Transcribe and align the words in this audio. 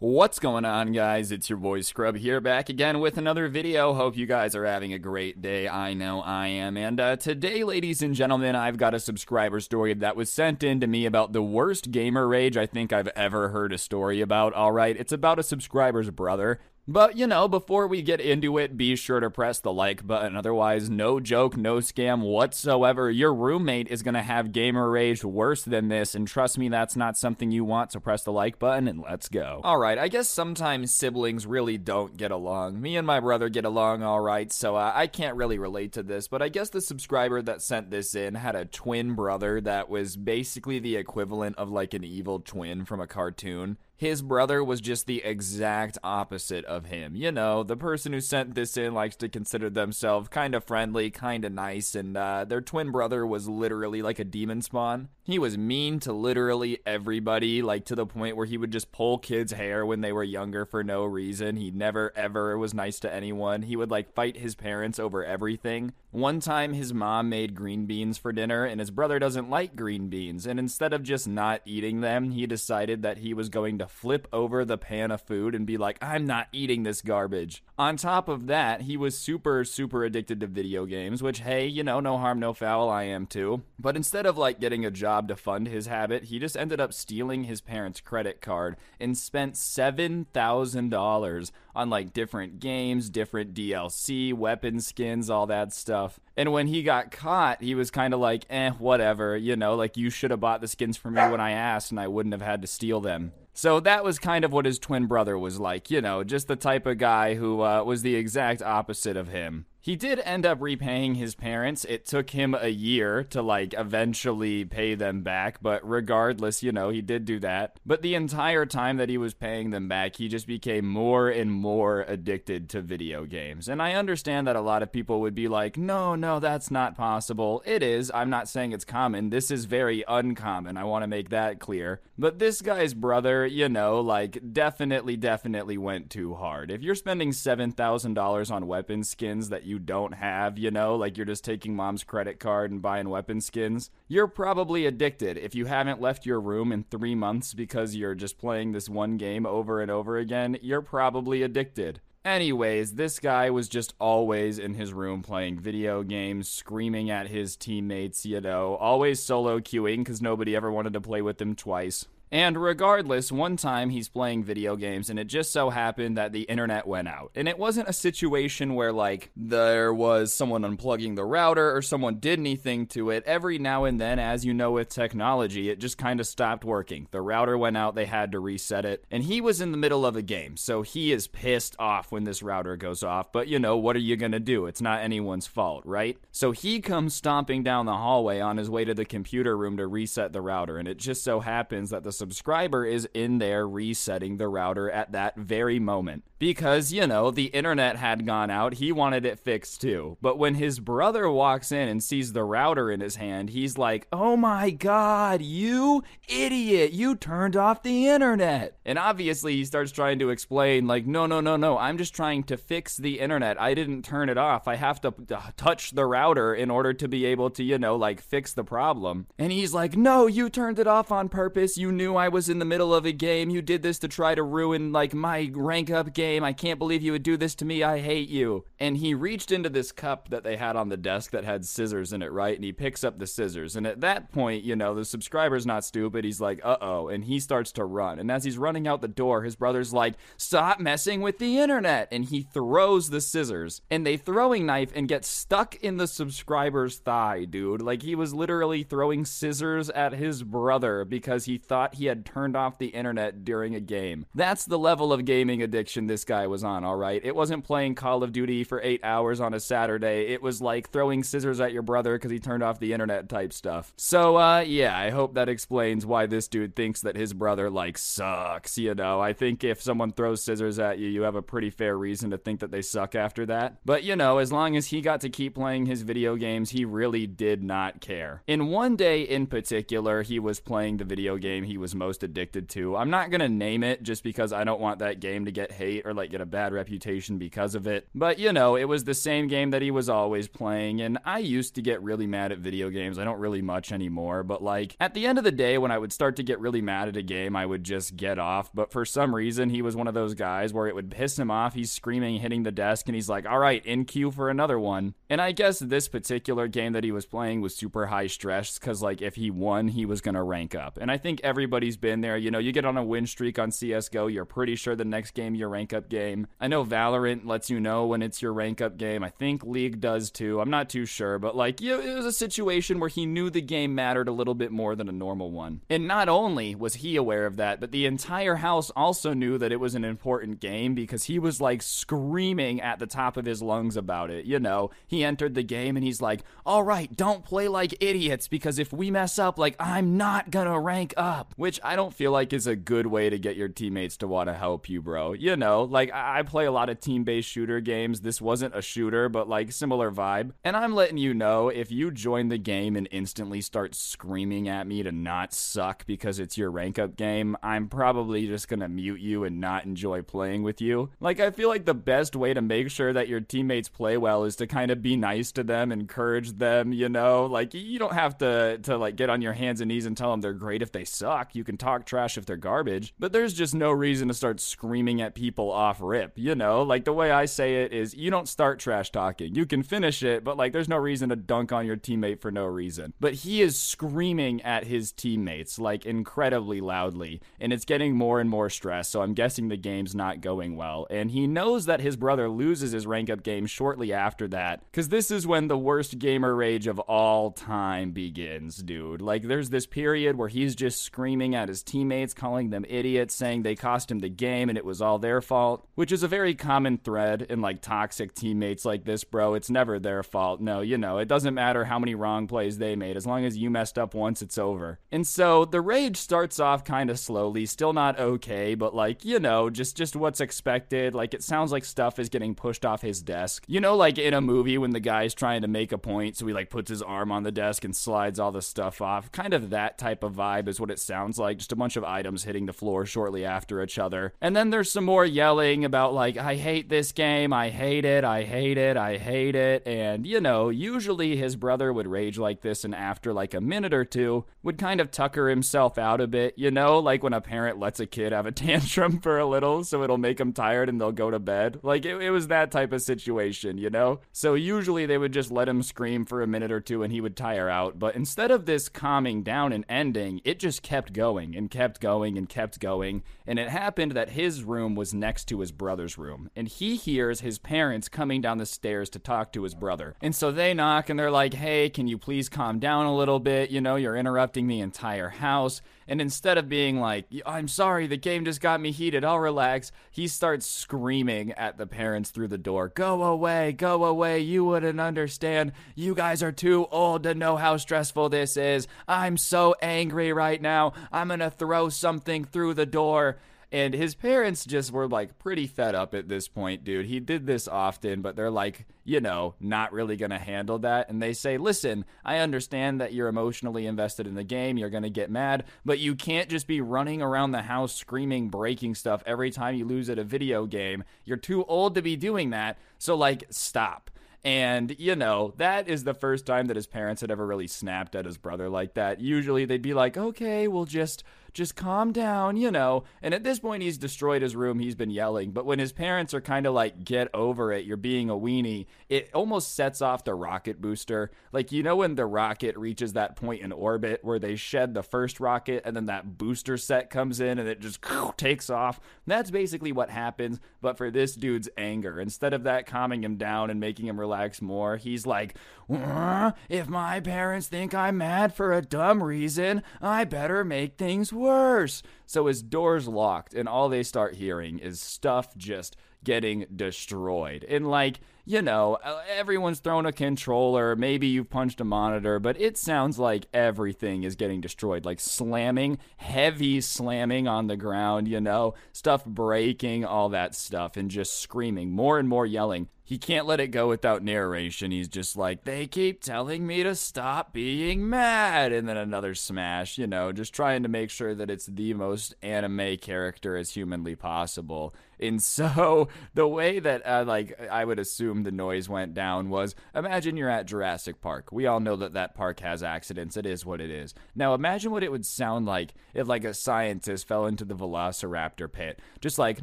What's 0.00 0.40
going 0.40 0.64
on, 0.64 0.90
guys? 0.90 1.30
It's 1.30 1.48
your 1.48 1.56
boy 1.56 1.82
Scrub 1.82 2.16
here, 2.16 2.40
back 2.40 2.68
again 2.68 2.98
with 2.98 3.16
another 3.16 3.46
video. 3.46 3.94
Hope 3.94 4.16
you 4.16 4.26
guys 4.26 4.56
are 4.56 4.64
having 4.64 4.92
a 4.92 4.98
great 4.98 5.40
day. 5.40 5.68
I 5.68 5.94
know 5.94 6.20
I 6.20 6.48
am. 6.48 6.76
And 6.76 6.98
uh, 6.98 7.14
today, 7.14 7.62
ladies 7.62 8.02
and 8.02 8.12
gentlemen, 8.12 8.56
I've 8.56 8.76
got 8.76 8.92
a 8.92 8.98
subscriber 8.98 9.60
story 9.60 9.94
that 9.94 10.16
was 10.16 10.32
sent 10.32 10.64
in 10.64 10.80
to 10.80 10.88
me 10.88 11.06
about 11.06 11.32
the 11.32 11.44
worst 11.44 11.92
gamer 11.92 12.26
rage 12.26 12.56
I 12.56 12.66
think 12.66 12.92
I've 12.92 13.06
ever 13.14 13.50
heard 13.50 13.72
a 13.72 13.78
story 13.78 14.20
about. 14.20 14.52
All 14.52 14.72
right, 14.72 14.96
it's 14.96 15.12
about 15.12 15.38
a 15.38 15.44
subscriber's 15.44 16.10
brother. 16.10 16.58
But, 16.86 17.16
you 17.16 17.26
know, 17.26 17.48
before 17.48 17.86
we 17.86 18.02
get 18.02 18.20
into 18.20 18.58
it, 18.58 18.76
be 18.76 18.94
sure 18.94 19.18
to 19.18 19.30
press 19.30 19.58
the 19.58 19.72
like 19.72 20.06
button. 20.06 20.36
Otherwise, 20.36 20.90
no 20.90 21.18
joke, 21.18 21.56
no 21.56 21.76
scam 21.76 22.20
whatsoever. 22.20 23.10
Your 23.10 23.32
roommate 23.32 23.88
is 23.88 24.02
going 24.02 24.14
to 24.14 24.22
have 24.22 24.52
gamer 24.52 24.90
rage 24.90 25.24
worse 25.24 25.62
than 25.62 25.88
this, 25.88 26.14
and 26.14 26.28
trust 26.28 26.58
me, 26.58 26.68
that's 26.68 26.94
not 26.94 27.16
something 27.16 27.50
you 27.50 27.64
want, 27.64 27.92
so 27.92 28.00
press 28.00 28.24
the 28.24 28.32
like 28.32 28.58
button 28.58 28.86
and 28.86 29.00
let's 29.00 29.30
go. 29.30 29.62
Alright, 29.64 29.96
I 29.96 30.08
guess 30.08 30.28
sometimes 30.28 30.94
siblings 30.94 31.46
really 31.46 31.78
don't 31.78 32.18
get 32.18 32.30
along. 32.30 32.82
Me 32.82 32.98
and 32.98 33.06
my 33.06 33.18
brother 33.18 33.48
get 33.48 33.64
along 33.64 34.02
alright, 34.02 34.52
so 34.52 34.76
uh, 34.76 34.92
I 34.94 35.06
can't 35.06 35.36
really 35.36 35.58
relate 35.58 35.92
to 35.92 36.02
this, 36.02 36.28
but 36.28 36.42
I 36.42 36.50
guess 36.50 36.68
the 36.68 36.82
subscriber 36.82 37.40
that 37.40 37.62
sent 37.62 37.90
this 37.90 38.14
in 38.14 38.34
had 38.34 38.56
a 38.56 38.66
twin 38.66 39.14
brother 39.14 39.58
that 39.62 39.88
was 39.88 40.18
basically 40.18 40.80
the 40.80 40.96
equivalent 40.96 41.56
of 41.56 41.70
like 41.70 41.94
an 41.94 42.04
evil 42.04 42.40
twin 42.40 42.84
from 42.84 43.00
a 43.00 43.06
cartoon. 43.06 43.78
His 43.96 44.22
brother 44.22 44.62
was 44.62 44.80
just 44.80 45.06
the 45.06 45.22
exact 45.24 45.98
opposite 46.02 46.64
of 46.64 46.86
him. 46.86 47.14
You 47.14 47.30
know, 47.30 47.62
the 47.62 47.76
person 47.76 48.12
who 48.12 48.20
sent 48.20 48.54
this 48.54 48.76
in 48.76 48.92
likes 48.92 49.16
to 49.16 49.28
consider 49.28 49.70
themselves 49.70 50.28
kind 50.28 50.54
of 50.54 50.64
friendly, 50.64 51.10
kind 51.10 51.44
of 51.44 51.52
nice, 51.52 51.94
and 51.94 52.16
uh, 52.16 52.44
their 52.44 52.60
twin 52.60 52.90
brother 52.90 53.24
was 53.26 53.48
literally 53.48 54.02
like 54.02 54.18
a 54.18 54.24
demon 54.24 54.62
spawn. 54.62 55.08
He 55.22 55.38
was 55.38 55.56
mean 55.56 56.00
to 56.00 56.12
literally 56.12 56.80
everybody, 56.84 57.62
like 57.62 57.84
to 57.86 57.94
the 57.94 58.04
point 58.04 58.36
where 58.36 58.46
he 58.46 58.58
would 58.58 58.72
just 58.72 58.92
pull 58.92 59.18
kids' 59.18 59.52
hair 59.52 59.86
when 59.86 60.00
they 60.00 60.12
were 60.12 60.24
younger 60.24 60.66
for 60.66 60.82
no 60.82 61.04
reason. 61.04 61.56
He 61.56 61.70
never 61.70 62.12
ever 62.16 62.58
was 62.58 62.74
nice 62.74 62.98
to 63.00 63.12
anyone. 63.12 63.62
He 63.62 63.76
would 63.76 63.90
like 63.90 64.12
fight 64.12 64.36
his 64.36 64.54
parents 64.54 64.98
over 64.98 65.24
everything. 65.24 65.92
One 66.14 66.38
time, 66.38 66.74
his 66.74 66.94
mom 66.94 67.28
made 67.28 67.56
green 67.56 67.86
beans 67.86 68.18
for 68.18 68.32
dinner, 68.32 68.64
and 68.64 68.78
his 68.78 68.92
brother 68.92 69.18
doesn't 69.18 69.50
like 69.50 69.74
green 69.74 70.06
beans. 70.06 70.46
And 70.46 70.60
instead 70.60 70.92
of 70.92 71.02
just 71.02 71.26
not 71.26 71.60
eating 71.64 72.02
them, 72.02 72.30
he 72.30 72.46
decided 72.46 73.02
that 73.02 73.18
he 73.18 73.34
was 73.34 73.48
going 73.48 73.78
to 73.78 73.88
flip 73.88 74.28
over 74.32 74.64
the 74.64 74.78
pan 74.78 75.10
of 75.10 75.22
food 75.22 75.56
and 75.56 75.66
be 75.66 75.76
like, 75.76 75.98
I'm 76.00 76.24
not 76.24 76.46
eating 76.52 76.84
this 76.84 77.02
garbage. 77.02 77.64
On 77.76 77.96
top 77.96 78.28
of 78.28 78.46
that, 78.46 78.82
he 78.82 78.96
was 78.96 79.18
super, 79.18 79.64
super 79.64 80.04
addicted 80.04 80.38
to 80.38 80.46
video 80.46 80.86
games, 80.86 81.20
which, 81.20 81.40
hey, 81.40 81.66
you 81.66 81.82
know, 81.82 81.98
no 81.98 82.16
harm, 82.16 82.38
no 82.38 82.52
foul, 82.52 82.88
I 82.88 83.02
am 83.02 83.26
too. 83.26 83.64
But 83.76 83.96
instead 83.96 84.24
of 84.24 84.38
like 84.38 84.60
getting 84.60 84.86
a 84.86 84.92
job 84.92 85.26
to 85.26 85.34
fund 85.34 85.66
his 85.66 85.88
habit, 85.88 86.26
he 86.26 86.38
just 86.38 86.56
ended 86.56 86.80
up 86.80 86.92
stealing 86.92 87.42
his 87.42 87.60
parents' 87.60 88.00
credit 88.00 88.40
card 88.40 88.76
and 89.00 89.18
spent 89.18 89.54
$7,000 89.54 91.50
on 91.74 91.90
like 91.90 92.12
different 92.12 92.60
games, 92.60 93.10
different 93.10 93.52
DLC, 93.52 94.32
weapon 94.32 94.78
skins, 94.80 95.28
all 95.28 95.48
that 95.48 95.72
stuff. 95.72 96.03
And 96.36 96.52
when 96.52 96.66
he 96.66 96.82
got 96.82 97.10
caught, 97.10 97.62
he 97.62 97.74
was 97.74 97.90
kind 97.90 98.14
of 98.14 98.20
like, 98.20 98.44
eh, 98.50 98.70
whatever, 98.70 99.36
you 99.36 99.56
know, 99.56 99.74
like 99.74 99.96
you 99.96 100.10
should 100.10 100.30
have 100.30 100.40
bought 100.40 100.60
the 100.60 100.68
skins 100.68 100.96
for 100.96 101.10
me 101.10 101.20
when 101.22 101.40
I 101.40 101.52
asked 101.52 101.90
and 101.90 102.00
I 102.00 102.08
wouldn't 102.08 102.32
have 102.34 102.42
had 102.42 102.62
to 102.62 102.68
steal 102.68 103.00
them. 103.00 103.32
So 103.52 103.78
that 103.80 104.02
was 104.02 104.18
kind 104.18 104.44
of 104.44 104.52
what 104.52 104.66
his 104.66 104.80
twin 104.80 105.06
brother 105.06 105.38
was 105.38 105.60
like, 105.60 105.90
you 105.90 106.00
know, 106.00 106.24
just 106.24 106.48
the 106.48 106.56
type 106.56 106.86
of 106.86 106.98
guy 106.98 107.34
who 107.34 107.62
uh, 107.62 107.84
was 107.84 108.02
the 108.02 108.16
exact 108.16 108.62
opposite 108.62 109.16
of 109.16 109.28
him. 109.28 109.66
He 109.84 109.96
did 109.96 110.18
end 110.20 110.46
up 110.46 110.62
repaying 110.62 111.16
his 111.16 111.34
parents. 111.34 111.84
It 111.84 112.06
took 112.06 112.30
him 112.30 112.56
a 112.58 112.70
year 112.70 113.22
to 113.24 113.42
like 113.42 113.74
eventually 113.76 114.64
pay 114.64 114.94
them 114.94 115.20
back, 115.20 115.58
but 115.60 115.86
regardless, 115.86 116.62
you 116.62 116.72
know, 116.72 116.88
he 116.88 117.02
did 117.02 117.26
do 117.26 117.38
that. 117.40 117.78
But 117.84 118.00
the 118.00 118.14
entire 118.14 118.64
time 118.64 118.96
that 118.96 119.10
he 119.10 119.18
was 119.18 119.34
paying 119.34 119.72
them 119.72 119.86
back, 119.86 120.16
he 120.16 120.26
just 120.26 120.46
became 120.46 120.86
more 120.86 121.28
and 121.28 121.52
more 121.52 122.00
addicted 122.08 122.70
to 122.70 122.80
video 122.80 123.26
games. 123.26 123.68
And 123.68 123.82
I 123.82 123.92
understand 123.92 124.46
that 124.46 124.56
a 124.56 124.62
lot 124.62 124.82
of 124.82 124.90
people 124.90 125.20
would 125.20 125.34
be 125.34 125.48
like, 125.48 125.76
"No, 125.76 126.14
no, 126.14 126.40
that's 126.40 126.70
not 126.70 126.96
possible." 126.96 127.62
It 127.66 127.82
is. 127.82 128.10
I'm 128.14 128.30
not 128.30 128.48
saying 128.48 128.72
it's 128.72 128.86
common. 128.86 129.28
This 129.28 129.50
is 129.50 129.66
very 129.66 130.02
uncommon. 130.08 130.78
I 130.78 130.84
want 130.84 131.02
to 131.02 131.08
make 131.08 131.28
that 131.28 131.60
clear. 131.60 132.00
But 132.16 132.38
this 132.38 132.62
guy's 132.62 132.94
brother, 132.94 133.44
you 133.44 133.68
know, 133.68 134.00
like 134.00 134.54
definitely 134.54 135.18
definitely 135.18 135.76
went 135.76 136.08
too 136.08 136.36
hard. 136.36 136.70
If 136.70 136.80
you're 136.80 136.94
spending 136.94 137.32
$7,000 137.32 138.50
on 138.50 138.66
weapon 138.66 139.04
skins 139.04 139.50
that 139.50 139.64
you 139.64 139.73
you 139.74 139.80
don't 139.80 140.14
have, 140.14 140.56
you 140.56 140.70
know, 140.70 140.94
like 140.94 141.16
you're 141.16 141.26
just 141.26 141.44
taking 141.44 141.74
mom's 141.74 142.04
credit 142.04 142.38
card 142.38 142.70
and 142.70 142.80
buying 142.80 143.08
weapon 143.08 143.40
skins, 143.40 143.90
you're 144.06 144.28
probably 144.28 144.86
addicted. 144.86 145.36
If 145.36 145.56
you 145.56 145.66
haven't 145.66 146.00
left 146.00 146.24
your 146.24 146.40
room 146.40 146.70
in 146.70 146.84
three 146.84 147.16
months 147.16 147.54
because 147.54 147.96
you're 147.96 148.14
just 148.14 148.38
playing 148.38 148.70
this 148.70 148.88
one 148.88 149.16
game 149.16 149.44
over 149.44 149.80
and 149.80 149.90
over 149.90 150.16
again, 150.16 150.58
you're 150.62 150.80
probably 150.80 151.42
addicted. 151.42 152.00
Anyways, 152.24 152.94
this 152.94 153.18
guy 153.18 153.50
was 153.50 153.68
just 153.68 153.94
always 153.98 154.60
in 154.60 154.74
his 154.74 154.92
room 154.92 155.22
playing 155.22 155.58
video 155.58 156.04
games, 156.04 156.48
screaming 156.48 157.10
at 157.10 157.26
his 157.26 157.56
teammates, 157.56 158.24
you 158.24 158.40
know, 158.40 158.76
always 158.76 159.20
solo 159.20 159.58
queuing 159.58 159.98
because 159.98 160.22
nobody 160.22 160.54
ever 160.54 160.70
wanted 160.70 160.92
to 160.92 161.00
play 161.00 161.20
with 161.20 161.42
him 161.42 161.56
twice. 161.56 162.06
And 162.30 162.60
regardless, 162.60 163.30
one 163.30 163.56
time 163.56 163.90
he's 163.90 164.08
playing 164.08 164.44
video 164.44 164.76
games 164.76 165.10
and 165.10 165.18
it 165.18 165.26
just 165.26 165.52
so 165.52 165.70
happened 165.70 166.16
that 166.16 166.32
the 166.32 166.42
internet 166.42 166.86
went 166.86 167.08
out. 167.08 167.30
And 167.34 167.48
it 167.48 167.58
wasn't 167.58 167.88
a 167.88 167.92
situation 167.92 168.74
where 168.74 168.92
like 168.92 169.30
there 169.36 169.94
was 169.94 170.32
someone 170.32 170.62
unplugging 170.62 171.16
the 171.16 171.24
router 171.24 171.74
or 171.74 171.82
someone 171.82 172.18
did 172.18 172.38
anything 172.38 172.86
to 172.88 173.10
it. 173.10 173.22
Every 173.24 173.58
now 173.58 173.84
and 173.84 174.00
then, 174.00 174.18
as 174.18 174.44
you 174.44 174.54
know 174.54 174.72
with 174.72 174.88
technology, 174.88 175.70
it 175.70 175.78
just 175.78 175.98
kind 175.98 176.18
of 176.20 176.26
stopped 176.26 176.64
working. 176.64 177.06
The 177.10 177.20
router 177.20 177.56
went 177.56 177.76
out, 177.76 177.94
they 177.94 178.06
had 178.06 178.32
to 178.32 178.40
reset 178.40 178.84
it. 178.84 179.04
And 179.10 179.22
he 179.22 179.40
was 179.40 179.60
in 179.60 179.70
the 179.70 179.78
middle 179.78 180.04
of 180.04 180.16
a 180.16 180.22
game, 180.22 180.56
so 180.56 180.82
he 180.82 181.12
is 181.12 181.28
pissed 181.28 181.76
off 181.78 182.10
when 182.10 182.24
this 182.24 182.42
router 182.42 182.76
goes 182.76 183.02
off. 183.02 183.32
But 183.32 183.48
you 183.48 183.58
know, 183.58 183.76
what 183.76 183.96
are 183.96 184.00
you 184.00 184.16
gonna 184.16 184.40
do? 184.40 184.66
It's 184.66 184.82
not 184.82 185.02
anyone's 185.02 185.46
fault, 185.46 185.84
right? 185.86 186.18
So 186.32 186.50
he 186.50 186.80
comes 186.80 187.14
stomping 187.14 187.62
down 187.62 187.86
the 187.86 187.96
hallway 187.96 188.40
on 188.40 188.56
his 188.56 188.70
way 188.70 188.84
to 188.84 188.94
the 188.94 189.04
computer 189.04 189.56
room 189.56 189.76
to 189.76 189.86
reset 189.86 190.32
the 190.32 190.40
router. 190.40 190.78
And 190.78 190.88
it 190.88 190.98
just 190.98 191.22
so 191.22 191.40
happens 191.40 191.90
that 191.90 192.02
the 192.02 192.12
subscriber 192.14 192.84
is 192.86 193.08
in 193.14 193.38
there 193.38 193.68
resetting 193.68 194.36
the 194.36 194.48
router 194.48 194.90
at 194.90 195.12
that 195.12 195.36
very 195.36 195.78
moment. 195.78 196.24
Because, 196.44 196.92
you 196.92 197.06
know, 197.06 197.30
the 197.30 197.46
internet 197.46 197.96
had 197.96 198.26
gone 198.26 198.50
out, 198.50 198.74
he 198.74 198.92
wanted 198.92 199.24
it 199.24 199.38
fixed 199.38 199.80
too. 199.80 200.18
But 200.20 200.36
when 200.36 200.56
his 200.56 200.78
brother 200.78 201.30
walks 201.30 201.72
in 201.72 201.88
and 201.88 202.02
sees 202.02 202.34
the 202.34 202.44
router 202.44 202.90
in 202.90 203.00
his 203.00 203.16
hand, 203.16 203.48
he's 203.48 203.78
like, 203.78 204.06
oh 204.12 204.36
my 204.36 204.68
god, 204.68 205.40
you 205.40 206.04
idiot, 206.28 206.92
you 206.92 207.16
turned 207.16 207.56
off 207.56 207.82
the 207.82 208.08
internet. 208.08 208.76
And 208.84 208.98
obviously, 208.98 209.54
he 209.54 209.64
starts 209.64 209.90
trying 209.90 210.18
to 210.18 210.28
explain, 210.28 210.86
like, 210.86 211.06
no, 211.06 211.24
no, 211.24 211.40
no, 211.40 211.56
no, 211.56 211.78
I'm 211.78 211.96
just 211.96 212.14
trying 212.14 212.42
to 212.42 212.58
fix 212.58 212.98
the 212.98 213.20
internet. 213.20 213.58
I 213.58 213.72
didn't 213.72 214.02
turn 214.02 214.28
it 214.28 214.36
off. 214.36 214.68
I 214.68 214.74
have 214.74 215.00
to 215.00 215.14
uh, 215.34 215.40
touch 215.56 215.92
the 215.92 216.04
router 216.04 216.54
in 216.54 216.70
order 216.70 216.92
to 216.92 217.08
be 217.08 217.24
able 217.24 217.48
to, 217.52 217.62
you 217.64 217.78
know, 217.78 217.96
like, 217.96 218.20
fix 218.20 218.52
the 218.52 218.64
problem. 218.64 219.28
And 219.38 219.50
he's 219.50 219.72
like, 219.72 219.96
no, 219.96 220.26
you 220.26 220.50
turned 220.50 220.78
it 220.78 220.86
off 220.86 221.10
on 221.10 221.30
purpose. 221.30 221.78
You 221.78 221.90
knew 221.90 222.16
I 222.16 222.28
was 222.28 222.50
in 222.50 222.58
the 222.58 222.66
middle 222.66 222.94
of 222.94 223.06
a 223.06 223.12
game. 223.12 223.48
You 223.48 223.62
did 223.62 223.82
this 223.82 223.98
to 224.00 224.08
try 224.08 224.34
to 224.34 224.42
ruin, 224.42 224.92
like, 224.92 225.14
my 225.14 225.50
rank 225.54 225.90
up 225.90 226.12
game. 226.12 226.33
I 226.42 226.52
can't 226.52 226.78
believe 226.78 227.02
you 227.02 227.12
would 227.12 227.22
do 227.22 227.36
this 227.36 227.54
to 227.56 227.64
me. 227.64 227.82
I 227.84 228.00
hate 228.00 228.28
you. 228.28 228.64
And 228.80 228.96
he 228.96 229.14
reached 229.14 229.52
into 229.52 229.68
this 229.68 229.92
cup 229.92 230.30
that 230.30 230.42
they 230.42 230.56
had 230.56 230.74
on 230.74 230.88
the 230.88 230.96
desk 230.96 231.30
that 231.30 231.44
had 231.44 231.64
scissors 231.64 232.12
in 232.12 232.22
it, 232.22 232.32
right? 232.32 232.54
And 232.54 232.64
he 232.64 232.72
picks 232.72 233.04
up 233.04 233.18
the 233.18 233.26
scissors. 233.26 233.76
And 233.76 233.86
at 233.86 234.00
that 234.00 234.32
point, 234.32 234.64
you 234.64 234.74
know, 234.74 234.94
the 234.94 235.04
subscriber's 235.04 235.66
not 235.66 235.84
stupid. 235.84 236.24
He's 236.24 236.40
like, 236.40 236.60
uh 236.64 236.78
oh. 236.80 237.08
And 237.08 237.24
he 237.24 237.38
starts 237.38 237.70
to 237.72 237.84
run. 237.84 238.18
And 238.18 238.30
as 238.30 238.42
he's 238.42 238.58
running 238.58 238.88
out 238.88 239.00
the 239.00 239.08
door, 239.08 239.42
his 239.42 239.54
brother's 239.54 239.92
like, 239.92 240.14
stop 240.36 240.80
messing 240.80 241.20
with 241.20 241.38
the 241.38 241.58
internet. 241.58 242.08
And 242.10 242.24
he 242.24 242.42
throws 242.42 243.10
the 243.10 243.20
scissors. 243.20 243.82
And 243.90 244.04
they 244.04 244.16
throwing 244.16 244.66
knife 244.66 244.90
and 244.96 245.06
get 245.06 245.24
stuck 245.24 245.76
in 245.76 245.98
the 245.98 246.08
subscriber's 246.08 246.96
thigh, 246.96 247.44
dude. 247.44 247.82
Like 247.82 248.02
he 248.02 248.14
was 248.16 248.34
literally 248.34 248.82
throwing 248.82 249.24
scissors 249.24 249.90
at 249.90 250.14
his 250.14 250.42
brother 250.42 251.04
because 251.04 251.44
he 251.44 251.58
thought 251.58 251.84
thought 251.84 251.96
he 251.96 252.06
had 252.06 252.24
turned 252.24 252.56
off 252.56 252.78
the 252.78 252.86
internet 252.86 253.44
during 253.44 253.74
a 253.74 253.80
game. 253.80 254.26
That's 254.34 254.64
the 254.64 254.78
level 254.78 255.12
of 255.12 255.24
gaming 255.24 255.60
addiction 255.60 256.06
this 256.14 256.24
guy 256.24 256.46
was 256.46 256.62
on, 256.62 256.84
all 256.84 256.94
right? 256.94 257.20
It 257.24 257.34
wasn't 257.34 257.64
playing 257.64 257.96
Call 257.96 258.22
of 258.22 258.30
Duty 258.30 258.62
for 258.62 258.80
eight 258.82 259.02
hours 259.02 259.40
on 259.40 259.52
a 259.52 259.58
Saturday. 259.58 260.28
It 260.28 260.40
was 260.40 260.62
like 260.62 260.90
throwing 260.90 261.24
scissors 261.24 261.60
at 261.60 261.72
your 261.72 261.82
brother 261.82 262.14
because 262.14 262.30
he 262.30 262.38
turned 262.38 262.62
off 262.62 262.78
the 262.78 262.92
internet 262.92 263.28
type 263.28 263.52
stuff. 263.52 263.92
So, 263.96 264.36
uh, 264.38 264.60
yeah, 264.60 264.96
I 264.96 265.10
hope 265.10 265.34
that 265.34 265.48
explains 265.48 266.06
why 266.06 266.26
this 266.26 266.46
dude 266.46 266.76
thinks 266.76 267.00
that 267.00 267.16
his 267.16 267.32
brother, 267.32 267.68
like, 267.68 267.98
sucks, 267.98 268.78
you 268.78 268.94
know? 268.94 269.20
I 269.20 269.32
think 269.32 269.64
if 269.64 269.82
someone 269.82 270.12
throws 270.12 270.44
scissors 270.44 270.78
at 270.78 271.00
you, 271.00 271.08
you 271.08 271.22
have 271.22 271.34
a 271.34 271.42
pretty 271.42 271.70
fair 271.70 271.98
reason 271.98 272.30
to 272.30 272.38
think 272.38 272.60
that 272.60 272.70
they 272.70 272.82
suck 272.82 273.16
after 273.16 273.44
that. 273.46 273.78
But, 273.84 274.04
you 274.04 274.14
know, 274.14 274.38
as 274.38 274.52
long 274.52 274.76
as 274.76 274.86
he 274.86 275.00
got 275.00 275.20
to 275.22 275.28
keep 275.28 275.56
playing 275.56 275.86
his 275.86 276.02
video 276.02 276.36
games, 276.36 276.70
he 276.70 276.84
really 276.84 277.26
did 277.26 277.64
not 277.64 278.00
care. 278.00 278.44
In 278.46 278.68
one 278.68 278.94
day 278.94 279.22
in 279.22 279.48
particular, 279.48 280.22
he 280.22 280.38
was 280.38 280.60
playing 280.60 280.98
the 280.98 281.04
video 281.04 281.36
game 281.38 281.64
he 281.64 281.76
was 281.76 281.92
most 281.92 282.22
addicted 282.22 282.68
to. 282.68 282.96
I'm 282.96 283.10
not 283.10 283.32
gonna 283.32 283.48
name 283.48 283.82
it 283.82 284.04
just 284.04 284.22
because 284.22 284.52
I 284.52 284.62
don't 284.62 284.80
want 284.80 285.00
that 285.00 285.18
game 285.18 285.46
to 285.46 285.50
get 285.50 285.72
hate 285.72 286.03
or 286.04 286.14
like 286.14 286.30
get 286.30 286.40
a 286.40 286.46
bad 286.46 286.72
reputation 286.72 287.38
because 287.38 287.74
of 287.74 287.86
it. 287.86 288.08
But 288.14 288.38
you 288.38 288.52
know, 288.52 288.76
it 288.76 288.84
was 288.84 289.04
the 289.04 289.14
same 289.14 289.48
game 289.48 289.70
that 289.70 289.82
he 289.82 289.90
was 289.90 290.08
always 290.08 290.48
playing, 290.48 291.00
and 291.00 291.18
I 291.24 291.38
used 291.38 291.74
to 291.76 291.82
get 291.82 292.02
really 292.02 292.26
mad 292.26 292.52
at 292.52 292.58
video 292.58 292.90
games. 292.90 293.18
I 293.18 293.24
don't 293.24 293.38
really 293.38 293.62
much 293.62 293.92
anymore, 293.92 294.42
but 294.42 294.62
like 294.62 294.96
at 295.00 295.14
the 295.14 295.26
end 295.26 295.38
of 295.38 295.44
the 295.44 295.52
day, 295.52 295.78
when 295.78 295.90
I 295.90 295.98
would 295.98 296.12
start 296.12 296.36
to 296.36 296.42
get 296.42 296.60
really 296.60 296.82
mad 296.82 297.08
at 297.08 297.16
a 297.16 297.22
game, 297.22 297.56
I 297.56 297.66
would 297.66 297.84
just 297.84 298.16
get 298.16 298.38
off. 298.38 298.70
But 298.74 298.92
for 298.92 299.04
some 299.04 299.34
reason, 299.34 299.70
he 299.70 299.82
was 299.82 299.96
one 299.96 300.08
of 300.08 300.14
those 300.14 300.34
guys 300.34 300.72
where 300.72 300.86
it 300.86 300.94
would 300.94 301.10
piss 301.10 301.38
him 301.38 301.50
off. 301.50 301.74
He's 301.74 301.92
screaming, 301.92 302.40
hitting 302.40 302.62
the 302.62 302.72
desk, 302.72 303.08
and 303.08 303.14
he's 303.14 303.28
like, 303.28 303.46
all 303.46 303.58
right, 303.58 303.84
in 303.86 304.04
queue 304.04 304.30
for 304.30 304.50
another 304.50 304.78
one. 304.78 305.14
And 305.30 305.40
I 305.40 305.52
guess 305.52 305.78
this 305.78 306.08
particular 306.08 306.68
game 306.68 306.92
that 306.92 307.04
he 307.04 307.12
was 307.12 307.26
playing 307.26 307.60
was 307.60 307.74
super 307.74 308.06
high 308.06 308.26
stress 308.26 308.78
because, 308.78 309.02
like, 309.02 309.22
if 309.22 309.36
he 309.36 309.50
won, 309.50 309.88
he 309.88 310.04
was 310.04 310.20
going 310.20 310.34
to 310.34 310.42
rank 310.42 310.74
up. 310.74 310.98
And 311.00 311.10
I 311.10 311.18
think 311.18 311.40
everybody's 311.42 311.96
been 311.96 312.20
there. 312.20 312.36
You 312.36 312.50
know, 312.50 312.58
you 312.58 312.72
get 312.72 312.84
on 312.84 312.96
a 312.96 313.04
win 313.04 313.26
streak 313.26 313.58
on 313.58 313.70
CSGO, 313.70 314.32
you're 314.32 314.44
pretty 314.44 314.76
sure 314.76 314.94
the 314.94 315.04
next 315.04 315.32
game 315.32 315.54
your 315.54 315.68
rank 315.68 315.92
up 315.94 316.08
game. 316.08 316.46
I 316.60 316.68
know 316.68 316.84
Valorant 316.84 317.46
lets 317.46 317.70
you 317.70 317.80
know 317.80 318.06
when 318.06 318.22
it's 318.22 318.42
your 318.42 318.52
rank 318.52 318.80
up 318.80 318.96
game. 318.96 319.22
I 319.22 319.30
think 319.30 319.64
League 319.64 320.00
does 320.00 320.30
too. 320.30 320.60
I'm 320.60 320.70
not 320.70 320.88
too 320.88 321.06
sure, 321.06 321.38
but 321.38 321.56
like, 321.56 321.80
you 321.80 321.90
know, 321.90 322.00
it 322.00 322.14
was 322.14 322.26
a 322.26 322.32
situation 322.32 323.00
where 323.00 323.08
he 323.08 323.26
knew 323.26 323.50
the 323.50 323.60
game 323.60 323.94
mattered 323.94 324.28
a 324.28 324.32
little 324.32 324.54
bit 324.54 324.70
more 324.70 324.94
than 324.94 325.08
a 325.08 325.12
normal 325.12 325.50
one. 325.50 325.80
And 325.88 326.06
not 326.06 326.28
only 326.28 326.74
was 326.74 326.94
he 326.94 327.16
aware 327.16 327.46
of 327.46 327.56
that, 327.56 327.80
but 327.80 327.92
the 327.92 328.06
entire 328.06 328.56
house 328.56 328.90
also 328.90 329.32
knew 329.32 329.58
that 329.58 329.72
it 329.72 329.80
was 329.80 329.94
an 329.94 330.04
important 330.04 330.60
game 330.60 330.94
because 330.94 331.24
he 331.24 331.38
was 331.38 331.60
like 331.60 331.82
screaming 331.82 332.80
at 332.80 332.98
the 332.98 333.06
top 333.06 333.36
of 333.36 333.44
his 333.44 333.62
lungs 333.62 333.96
about 333.96 334.30
it. 334.30 334.44
You 334.44 334.58
know, 334.58 334.90
he 335.06 335.24
entered 335.24 335.54
the 335.54 335.62
game 335.62 335.96
and 335.96 336.04
he's 336.04 336.20
like, 336.20 336.42
all 336.66 336.82
right, 336.82 337.14
don't 337.14 337.44
play 337.44 337.68
like 337.68 337.96
idiots 338.00 338.48
because 338.48 338.78
if 338.78 338.92
we 338.92 339.10
mess 339.10 339.38
up, 339.38 339.58
like, 339.58 339.76
I'm 339.78 340.16
not 340.16 340.50
gonna 340.50 340.78
rank 340.78 341.14
up. 341.16 341.54
Which 341.56 341.80
I 341.82 341.96
don't 341.96 342.14
feel 342.14 342.32
like 342.32 342.52
is 342.52 342.66
a 342.66 342.76
good 342.76 343.06
way 343.06 343.30
to 343.30 343.38
get 343.38 343.56
your 343.56 343.68
teammates 343.68 344.16
to 344.18 344.28
want 344.28 344.48
to 344.48 344.54
help 344.54 344.88
you, 344.88 345.02
bro. 345.02 345.32
You 345.32 345.56
know, 345.56 345.83
like, 345.90 346.10
I 346.12 346.42
play 346.42 346.66
a 346.66 346.72
lot 346.72 346.88
of 346.88 347.00
team 347.00 347.24
based 347.24 347.48
shooter 347.48 347.80
games. 347.80 348.20
This 348.20 348.40
wasn't 348.40 348.76
a 348.76 348.82
shooter, 348.82 349.28
but 349.28 349.48
like, 349.48 349.72
similar 349.72 350.10
vibe. 350.10 350.52
And 350.64 350.76
I'm 350.76 350.94
letting 350.94 351.18
you 351.18 351.34
know 351.34 351.68
if 351.68 351.90
you 351.90 352.10
join 352.10 352.48
the 352.48 352.58
game 352.58 352.96
and 352.96 353.08
instantly 353.10 353.60
start 353.60 353.94
screaming 353.94 354.68
at 354.68 354.86
me 354.86 355.02
to 355.02 355.12
not 355.12 355.52
suck 355.52 356.06
because 356.06 356.38
it's 356.38 356.58
your 356.58 356.70
rank 356.70 356.98
up 356.98 357.16
game, 357.16 357.56
I'm 357.62 357.88
probably 357.88 358.46
just 358.46 358.68
gonna 358.68 358.88
mute 358.88 359.20
you 359.20 359.44
and 359.44 359.60
not 359.60 359.84
enjoy 359.84 360.22
playing 360.22 360.62
with 360.62 360.80
you. 360.80 361.10
Like, 361.20 361.40
I 361.40 361.50
feel 361.50 361.68
like 361.68 361.84
the 361.84 361.94
best 361.94 362.36
way 362.36 362.54
to 362.54 362.62
make 362.62 362.90
sure 362.90 363.12
that 363.12 363.28
your 363.28 363.40
teammates 363.40 363.88
play 363.88 364.16
well 364.16 364.44
is 364.44 364.56
to 364.56 364.66
kind 364.66 364.90
of 364.90 365.02
be 365.02 365.16
nice 365.16 365.52
to 365.52 365.62
them, 365.62 365.92
encourage 365.92 366.58
them, 366.58 366.92
you 366.92 367.08
know? 367.08 367.46
Like, 367.46 367.74
you 367.74 367.98
don't 367.98 368.14
have 368.14 368.38
to, 368.38 368.78
to 368.82 368.96
like 368.96 369.16
get 369.16 369.30
on 369.30 369.42
your 369.42 369.52
hands 369.52 369.80
and 369.80 369.88
knees 369.88 370.06
and 370.06 370.16
tell 370.16 370.30
them 370.30 370.40
they're 370.40 370.52
great 370.52 370.82
if 370.82 370.92
they 370.92 371.04
suck. 371.04 371.54
You 371.54 371.64
can 371.64 371.76
talk 371.76 372.06
trash 372.06 372.36
if 372.38 372.46
they're 372.46 372.56
garbage, 372.56 373.14
but 373.18 373.32
there's 373.32 373.54
just 373.54 373.74
no 373.74 373.90
reason 373.90 374.28
to 374.28 374.34
start 374.34 374.60
screaming 374.60 375.20
at 375.20 375.34
people 375.34 375.70
off 375.74 376.00
rip, 376.00 376.32
you 376.36 376.54
know? 376.54 376.82
Like, 376.82 377.04
the 377.04 377.12
way 377.12 377.30
I 377.30 377.44
say 377.44 377.82
it 377.82 377.92
is 377.92 378.14
you 378.14 378.30
don't 378.30 378.48
start 378.48 378.78
trash 378.78 379.10
talking. 379.10 379.54
You 379.54 379.66
can 379.66 379.82
finish 379.82 380.22
it, 380.22 380.44
but 380.44 380.56
like, 380.56 380.72
there's 380.72 380.88
no 380.88 380.96
reason 380.96 381.28
to 381.30 381.36
dunk 381.36 381.72
on 381.72 381.86
your 381.86 381.96
teammate 381.96 382.40
for 382.40 382.50
no 382.50 382.64
reason. 382.64 383.12
But 383.20 383.34
he 383.34 383.60
is 383.60 383.78
screaming 383.78 384.62
at 384.62 384.84
his 384.84 385.12
teammates, 385.12 385.78
like, 385.78 386.06
incredibly 386.06 386.80
loudly, 386.80 387.40
and 387.60 387.72
it's 387.72 387.84
getting 387.84 388.16
more 388.16 388.40
and 388.40 388.48
more 388.48 388.70
stress, 388.70 389.08
so 389.08 389.22
I'm 389.22 389.34
guessing 389.34 389.68
the 389.68 389.76
game's 389.76 390.14
not 390.14 390.40
going 390.40 390.76
well. 390.76 391.06
And 391.10 391.30
he 391.30 391.46
knows 391.46 391.86
that 391.86 392.00
his 392.00 392.16
brother 392.16 392.48
loses 392.48 392.92
his 392.92 393.06
rank 393.06 393.28
up 393.28 393.42
game 393.42 393.66
shortly 393.66 394.12
after 394.12 394.46
that, 394.48 394.82
because 394.90 395.08
this 395.08 395.30
is 395.30 395.46
when 395.46 395.68
the 395.68 395.76
worst 395.78 396.18
gamer 396.18 396.54
rage 396.54 396.86
of 396.86 396.98
all 397.00 397.50
time 397.50 398.12
begins, 398.12 398.76
dude. 398.76 399.20
Like, 399.20 399.42
there's 399.42 399.70
this 399.70 399.86
period 399.86 400.36
where 400.36 400.48
he's 400.48 400.74
just 400.74 401.02
screaming 401.02 401.54
at 401.54 401.68
his 401.68 401.82
teammates, 401.82 402.34
calling 402.34 402.70
them 402.70 402.84
idiots, 402.88 403.34
saying 403.34 403.62
they 403.62 403.74
cost 403.74 404.10
him 404.10 404.20
the 404.20 404.28
game 404.28 404.68
and 404.68 404.78
it 404.78 404.84
was 404.84 405.02
all 405.02 405.18
their 405.18 405.40
fault, 405.40 405.63
which 405.94 406.12
is 406.12 406.22
a 406.22 406.28
very 406.28 406.54
common 406.54 406.98
thread 406.98 407.42
in 407.42 407.60
like 407.60 407.80
toxic 407.80 408.34
teammates 408.34 408.84
like 408.84 409.04
this, 409.04 409.24
bro. 409.24 409.54
It's 409.54 409.70
never 409.70 409.98
their 409.98 410.22
fault. 410.22 410.60
No, 410.60 410.80
you 410.80 410.98
know, 410.98 411.18
it 411.18 411.28
doesn't 411.28 411.54
matter 411.54 411.84
how 411.84 411.98
many 411.98 412.14
wrong 412.14 412.46
plays 412.46 412.78
they 412.78 412.96
made. 412.96 413.16
As 413.16 413.26
long 413.26 413.44
as 413.44 413.56
you 413.56 413.70
messed 413.70 413.98
up 413.98 414.14
once, 414.14 414.42
it's 414.42 414.58
over. 414.58 414.98
And 415.10 415.26
so 415.26 415.64
the 415.64 415.80
rage 415.80 416.16
starts 416.16 416.60
off 416.60 416.84
kind 416.84 417.10
of 417.10 417.18
slowly, 417.18 417.66
still 417.66 417.92
not 417.92 418.18
okay, 418.18 418.74
but 418.74 418.94
like, 418.94 419.24
you 419.24 419.38
know, 419.38 419.70
just 419.70 419.96
just 419.96 420.16
what's 420.16 420.40
expected. 420.40 421.14
Like 421.14 421.34
it 421.34 421.42
sounds 421.42 421.72
like 421.72 421.84
stuff 421.84 422.18
is 422.18 422.28
getting 422.28 422.54
pushed 422.54 422.84
off 422.84 423.02
his 423.02 423.22
desk. 423.22 423.64
You 423.66 423.80
know, 423.80 423.96
like 423.96 424.18
in 424.18 424.34
a 424.34 424.40
movie 424.40 424.78
when 424.78 424.90
the 424.90 425.00
guy's 425.00 425.34
trying 425.34 425.62
to 425.62 425.68
make 425.68 425.92
a 425.92 425.98
point, 425.98 426.36
so 426.36 426.46
he 426.46 426.52
like 426.52 426.70
puts 426.70 426.90
his 426.90 427.02
arm 427.02 427.32
on 427.32 427.42
the 427.42 427.52
desk 427.52 427.84
and 427.84 427.94
slides 427.94 428.38
all 428.38 428.52
the 428.52 428.62
stuff 428.62 429.00
off. 429.00 429.32
Kind 429.32 429.54
of 429.54 429.70
that 429.70 429.98
type 429.98 430.22
of 430.22 430.34
vibe 430.34 430.68
is 430.68 430.80
what 430.80 430.90
it 430.90 430.98
sounds 430.98 431.38
like. 431.38 431.58
Just 431.58 431.72
a 431.72 431.76
bunch 431.76 431.96
of 431.96 432.04
items 432.04 432.44
hitting 432.44 432.66
the 432.66 432.72
floor 432.72 433.06
shortly 433.06 433.44
after 433.44 433.82
each 433.82 433.98
other. 433.98 434.34
And 434.40 434.54
then 434.54 434.70
there's 434.70 434.90
some 434.90 435.04
more 435.04 435.24
yelling 435.24 435.53
about 435.58 436.14
like, 436.14 436.36
I 436.36 436.56
hate 436.56 436.88
this 436.88 437.12
game, 437.12 437.52
I 437.52 437.70
hate 437.70 438.04
it, 438.04 438.24
I 438.24 438.42
hate 438.42 438.78
it, 438.78 438.96
I 438.96 439.18
hate 439.18 439.54
it. 439.54 439.86
And 439.86 440.26
you 440.26 440.40
know, 440.40 440.68
usually 440.68 441.36
his 441.36 441.56
brother 441.56 441.92
would 441.92 442.06
rage 442.06 442.38
like 442.38 442.62
this 442.62 442.84
and 442.84 442.94
after 442.94 443.32
like 443.32 443.54
a 443.54 443.60
minute 443.60 443.94
or 443.94 444.04
two 444.04 444.44
would 444.62 444.78
kind 444.78 445.00
of 445.00 445.10
tucker 445.10 445.48
himself 445.48 445.98
out 445.98 446.20
a 446.20 446.26
bit, 446.26 446.54
you 446.56 446.70
know, 446.70 446.98
like 446.98 447.22
when 447.22 447.32
a 447.32 447.40
parent 447.40 447.78
lets 447.78 448.00
a 448.00 448.06
kid 448.06 448.32
have 448.32 448.46
a 448.46 448.52
tantrum 448.64 449.20
for 449.20 449.38
a 449.38 449.46
little 449.46 449.84
so 449.84 450.02
it'll 450.02 450.18
make 450.18 450.38
them 450.38 450.52
tired 450.52 450.88
and 450.88 451.00
they'll 451.00 451.12
go 451.12 451.30
to 451.30 451.38
bed. 451.38 451.80
Like 451.82 452.04
it, 452.04 452.20
it 452.20 452.30
was 452.30 452.48
that 452.48 452.70
type 452.70 452.92
of 452.92 453.02
situation, 453.02 453.78
you 453.78 453.90
know? 453.90 454.20
So 454.32 454.54
usually 454.54 455.06
they 455.06 455.18
would 455.18 455.32
just 455.32 455.50
let 455.50 455.68
him 455.68 455.82
scream 455.82 456.24
for 456.24 456.42
a 456.42 456.46
minute 456.46 456.72
or 456.72 456.80
two 456.80 457.02
and 457.02 457.12
he 457.12 457.20
would 457.20 457.36
tire 457.36 457.68
out. 457.68 457.98
But 457.98 458.16
instead 458.16 458.50
of 458.50 458.66
this 458.66 458.88
calming 458.88 459.42
down 459.42 459.72
and 459.72 459.84
ending, 459.88 460.40
it 460.44 460.58
just 460.58 460.82
kept 460.82 461.12
going 461.12 461.56
and 461.56 461.70
kept 461.70 462.00
going 462.00 462.36
and 462.36 462.48
kept 462.48 462.80
going. 462.80 463.22
And 463.46 463.58
it 463.58 463.68
happened 463.68 464.12
that 464.12 464.30
his 464.30 464.64
room 464.64 464.94
was 464.94 465.14
next 465.14 465.43
to 465.46 465.60
his 465.60 465.72
brother's 465.72 466.18
room. 466.18 466.50
And 466.54 466.68
he 466.68 466.96
hears 466.96 467.40
his 467.40 467.58
parents 467.58 468.08
coming 468.08 468.40
down 468.40 468.58
the 468.58 468.66
stairs 468.66 469.10
to 469.10 469.18
talk 469.18 469.52
to 469.52 469.62
his 469.62 469.74
brother. 469.74 470.16
And 470.20 470.34
so 470.34 470.50
they 470.50 470.74
knock 470.74 471.08
and 471.08 471.18
they're 471.18 471.30
like, 471.30 471.54
hey, 471.54 471.90
can 471.90 472.06
you 472.06 472.18
please 472.18 472.48
calm 472.48 472.78
down 472.78 473.06
a 473.06 473.16
little 473.16 473.40
bit? 473.40 473.70
You 473.70 473.80
know, 473.80 473.96
you're 473.96 474.16
interrupting 474.16 474.66
the 474.66 474.80
entire 474.80 475.28
house. 475.28 475.80
And 476.06 476.20
instead 476.20 476.58
of 476.58 476.68
being 476.68 477.00
like, 477.00 477.26
I'm 477.46 477.68
sorry, 477.68 478.06
the 478.06 478.16
game 478.16 478.44
just 478.44 478.60
got 478.60 478.80
me 478.80 478.90
heated, 478.90 479.24
I'll 479.24 479.38
relax, 479.38 479.90
he 480.10 480.28
starts 480.28 480.66
screaming 480.66 481.52
at 481.52 481.78
the 481.78 481.86
parents 481.86 482.30
through 482.30 482.48
the 482.48 482.58
door 482.58 482.88
Go 482.94 483.22
away, 483.22 483.72
go 483.72 484.04
away, 484.04 484.40
you 484.40 484.64
wouldn't 484.64 485.00
understand. 485.00 485.72
You 485.94 486.14
guys 486.14 486.42
are 486.42 486.52
too 486.52 486.86
old 486.90 487.22
to 487.22 487.34
know 487.34 487.56
how 487.56 487.76
stressful 487.76 488.28
this 488.28 488.56
is. 488.56 488.86
I'm 489.08 489.36
so 489.36 489.74
angry 489.80 490.32
right 490.32 490.60
now. 490.60 490.92
I'm 491.10 491.28
gonna 491.28 491.50
throw 491.50 491.88
something 491.88 492.44
through 492.44 492.74
the 492.74 492.86
door. 492.86 493.38
And 493.74 493.92
his 493.92 494.14
parents 494.14 494.64
just 494.64 494.92
were 494.92 495.08
like 495.08 495.36
pretty 495.40 495.66
fed 495.66 495.96
up 495.96 496.14
at 496.14 496.28
this 496.28 496.46
point, 496.46 496.84
dude. 496.84 497.06
He 497.06 497.18
did 497.18 497.44
this 497.44 497.66
often, 497.66 498.22
but 498.22 498.36
they're 498.36 498.48
like, 498.48 498.86
you 499.02 499.20
know, 499.20 499.56
not 499.58 499.92
really 499.92 500.16
going 500.16 500.30
to 500.30 500.38
handle 500.38 500.78
that. 500.78 501.08
And 501.08 501.20
they 501.20 501.32
say, 501.32 501.58
listen, 501.58 502.04
I 502.24 502.36
understand 502.36 503.00
that 503.00 503.12
you're 503.12 503.26
emotionally 503.26 503.86
invested 503.88 504.28
in 504.28 504.36
the 504.36 504.44
game. 504.44 504.78
You're 504.78 504.90
going 504.90 505.02
to 505.02 505.10
get 505.10 505.28
mad, 505.28 505.64
but 505.84 505.98
you 505.98 506.14
can't 506.14 506.48
just 506.48 506.68
be 506.68 506.80
running 506.80 507.20
around 507.20 507.50
the 507.50 507.62
house 507.62 507.96
screaming, 507.96 508.48
breaking 508.48 508.94
stuff 508.94 509.24
every 509.26 509.50
time 509.50 509.74
you 509.74 509.84
lose 509.86 510.08
at 510.08 510.20
a 510.20 510.24
video 510.24 510.66
game. 510.66 511.02
You're 511.24 511.36
too 511.36 511.64
old 511.64 511.96
to 511.96 512.02
be 512.02 512.14
doing 512.14 512.50
that. 512.50 512.78
So, 512.98 513.16
like, 513.16 513.42
stop. 513.50 514.08
And, 514.44 514.94
you 515.00 515.16
know, 515.16 515.54
that 515.56 515.88
is 515.88 516.04
the 516.04 516.14
first 516.14 516.44
time 516.46 516.66
that 516.66 516.76
his 516.76 516.86
parents 516.86 517.22
had 517.22 517.30
ever 517.30 517.46
really 517.46 517.66
snapped 517.66 518.14
at 518.14 518.26
his 518.26 518.36
brother 518.36 518.68
like 518.68 518.94
that. 518.94 519.20
Usually 519.20 519.64
they'd 519.64 519.80
be 519.80 519.94
like, 519.94 520.18
okay, 520.18 520.68
we'll 520.68 520.84
just 520.84 521.24
just 521.54 521.76
calm 521.76 522.12
down, 522.12 522.56
you 522.56 522.70
know. 522.70 523.04
And 523.22 523.32
at 523.32 523.44
this 523.44 523.60
point, 523.60 523.84
he's 523.84 523.96
destroyed 523.96 524.42
his 524.42 524.56
room. 524.56 524.80
He's 524.80 524.96
been 524.96 525.10
yelling. 525.10 525.52
But 525.52 525.64
when 525.64 525.78
his 525.78 525.92
parents 525.92 526.34
are 526.34 526.40
kind 526.40 526.66
of 526.66 526.74
like, 526.74 527.04
get 527.04 527.28
over 527.32 527.72
it, 527.72 527.86
you're 527.86 527.96
being 527.96 528.28
a 528.28 528.34
weenie, 528.34 528.86
it 529.08 529.30
almost 529.32 529.74
sets 529.74 530.02
off 530.02 530.24
the 530.24 530.34
rocket 530.34 530.80
booster. 530.80 531.30
Like, 531.52 531.70
you 531.70 531.84
know, 531.84 531.96
when 531.96 532.16
the 532.16 532.26
rocket 532.26 532.76
reaches 532.76 533.12
that 533.12 533.36
point 533.36 533.62
in 533.62 533.70
orbit 533.70 534.24
where 534.24 534.40
they 534.40 534.56
shed 534.56 534.92
the 534.92 535.04
first 535.04 535.38
rocket 535.38 535.82
and 535.86 535.96
then 535.96 536.06
that 536.06 536.36
booster 536.36 536.76
set 536.76 537.08
comes 537.08 537.40
in 537.40 537.60
and 537.60 537.68
it 537.68 537.80
just 537.80 538.04
takes 538.36 538.68
off? 538.68 538.98
That's 539.24 539.52
basically 539.52 539.92
what 539.92 540.10
happens. 540.10 540.58
But 540.82 540.98
for 540.98 541.10
this 541.12 541.36
dude's 541.36 541.68
anger, 541.78 542.20
instead 542.20 542.52
of 542.52 542.64
that 542.64 542.86
calming 542.86 543.22
him 543.22 543.36
down 543.36 543.70
and 543.70 543.78
making 543.78 544.06
him 544.06 544.18
relax 544.18 544.60
more, 544.60 544.96
he's 544.96 545.24
like, 545.24 545.54
if 545.88 546.88
my 546.88 547.20
parents 547.20 547.68
think 547.68 547.94
I'm 547.94 548.18
mad 548.18 548.52
for 548.54 548.72
a 548.72 548.82
dumb 548.82 549.22
reason, 549.22 549.84
I 550.02 550.24
better 550.24 550.64
make 550.64 550.98
things 550.98 551.32
worse 551.32 551.43
worse. 551.44 552.02
So 552.26 552.46
his 552.46 552.62
door's 552.62 553.06
locked, 553.06 553.54
and 553.54 553.68
all 553.68 553.88
they 553.88 554.02
start 554.02 554.34
hearing 554.34 554.78
is 554.78 555.00
stuff 555.00 555.56
just 555.56 555.96
getting 556.24 556.66
destroyed. 556.74 557.64
And 557.68 557.88
like, 557.88 558.20
you 558.46 558.62
know, 558.62 558.98
uh, 559.04 559.20
everyone's 559.30 559.78
thrown 559.78 560.06
a 560.06 560.12
controller, 560.12 560.96
maybe 560.96 561.26
you've 561.26 561.50
punched 561.50 561.80
a 561.80 561.84
monitor, 561.84 562.38
but 562.38 562.60
it 562.60 562.76
sounds 562.76 563.18
like 563.18 563.46
everything 563.54 564.22
is 564.24 564.34
getting 564.34 564.60
destroyed. 564.60 565.04
Like 565.04 565.20
slamming, 565.20 565.98
heavy 566.16 566.80
slamming 566.80 567.46
on 567.46 567.68
the 567.68 567.76
ground, 567.76 568.26
you 568.26 568.40
know, 568.40 568.74
stuff 568.92 569.24
breaking, 569.24 570.04
all 570.04 570.30
that 570.30 570.54
stuff, 570.54 570.96
and 570.96 571.10
just 571.10 571.40
screaming, 571.40 571.92
more 571.92 572.18
and 572.18 572.28
more 572.28 572.46
yelling 572.46 572.88
he 573.06 573.18
can't 573.18 573.44
let 573.46 573.60
it 573.60 573.68
go 573.68 573.86
without 573.86 574.22
narration. 574.22 574.90
He's 574.90 575.08
just 575.08 575.36
like, 575.36 575.64
they 575.64 575.86
keep 575.86 576.22
telling 576.22 576.66
me 576.66 576.82
to 576.82 576.94
stop 576.94 577.52
being 577.52 578.08
mad. 578.08 578.72
And 578.72 578.88
then 578.88 578.96
another 578.96 579.34
smash, 579.34 579.98
you 579.98 580.06
know, 580.06 580.32
just 580.32 580.54
trying 580.54 580.82
to 580.84 580.88
make 580.88 581.10
sure 581.10 581.34
that 581.34 581.50
it's 581.50 581.66
the 581.66 581.92
most 581.92 582.34
anime 582.40 582.96
character 582.96 583.58
as 583.58 583.70
humanly 583.70 584.16
possible. 584.16 584.94
And 585.20 585.42
so 585.42 586.08
the 586.32 586.48
way 586.48 586.78
that, 586.78 587.06
uh, 587.06 587.24
like, 587.26 587.60
I 587.70 587.84
would 587.84 587.98
assume 587.98 588.42
the 588.42 588.50
noise 588.50 588.88
went 588.88 589.12
down 589.12 589.50
was 589.50 589.74
imagine 589.94 590.38
you're 590.38 590.48
at 590.48 590.64
Jurassic 590.64 591.20
Park. 591.20 591.52
We 591.52 591.66
all 591.66 591.80
know 591.80 591.96
that 591.96 592.14
that 592.14 592.34
park 592.34 592.60
has 592.60 592.82
accidents. 592.82 593.36
It 593.36 593.44
is 593.44 593.66
what 593.66 593.82
it 593.82 593.90
is. 593.90 594.14
Now 594.34 594.54
imagine 594.54 594.92
what 594.92 595.02
it 595.02 595.12
would 595.12 595.26
sound 595.26 595.66
like 595.66 595.92
if, 596.14 596.26
like, 596.26 596.44
a 596.44 596.54
scientist 596.54 597.28
fell 597.28 597.44
into 597.44 597.66
the 597.66 597.76
velociraptor 597.76 598.72
pit. 598.72 599.00
Just 599.20 599.38
like, 599.38 599.62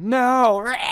no! 0.00 0.72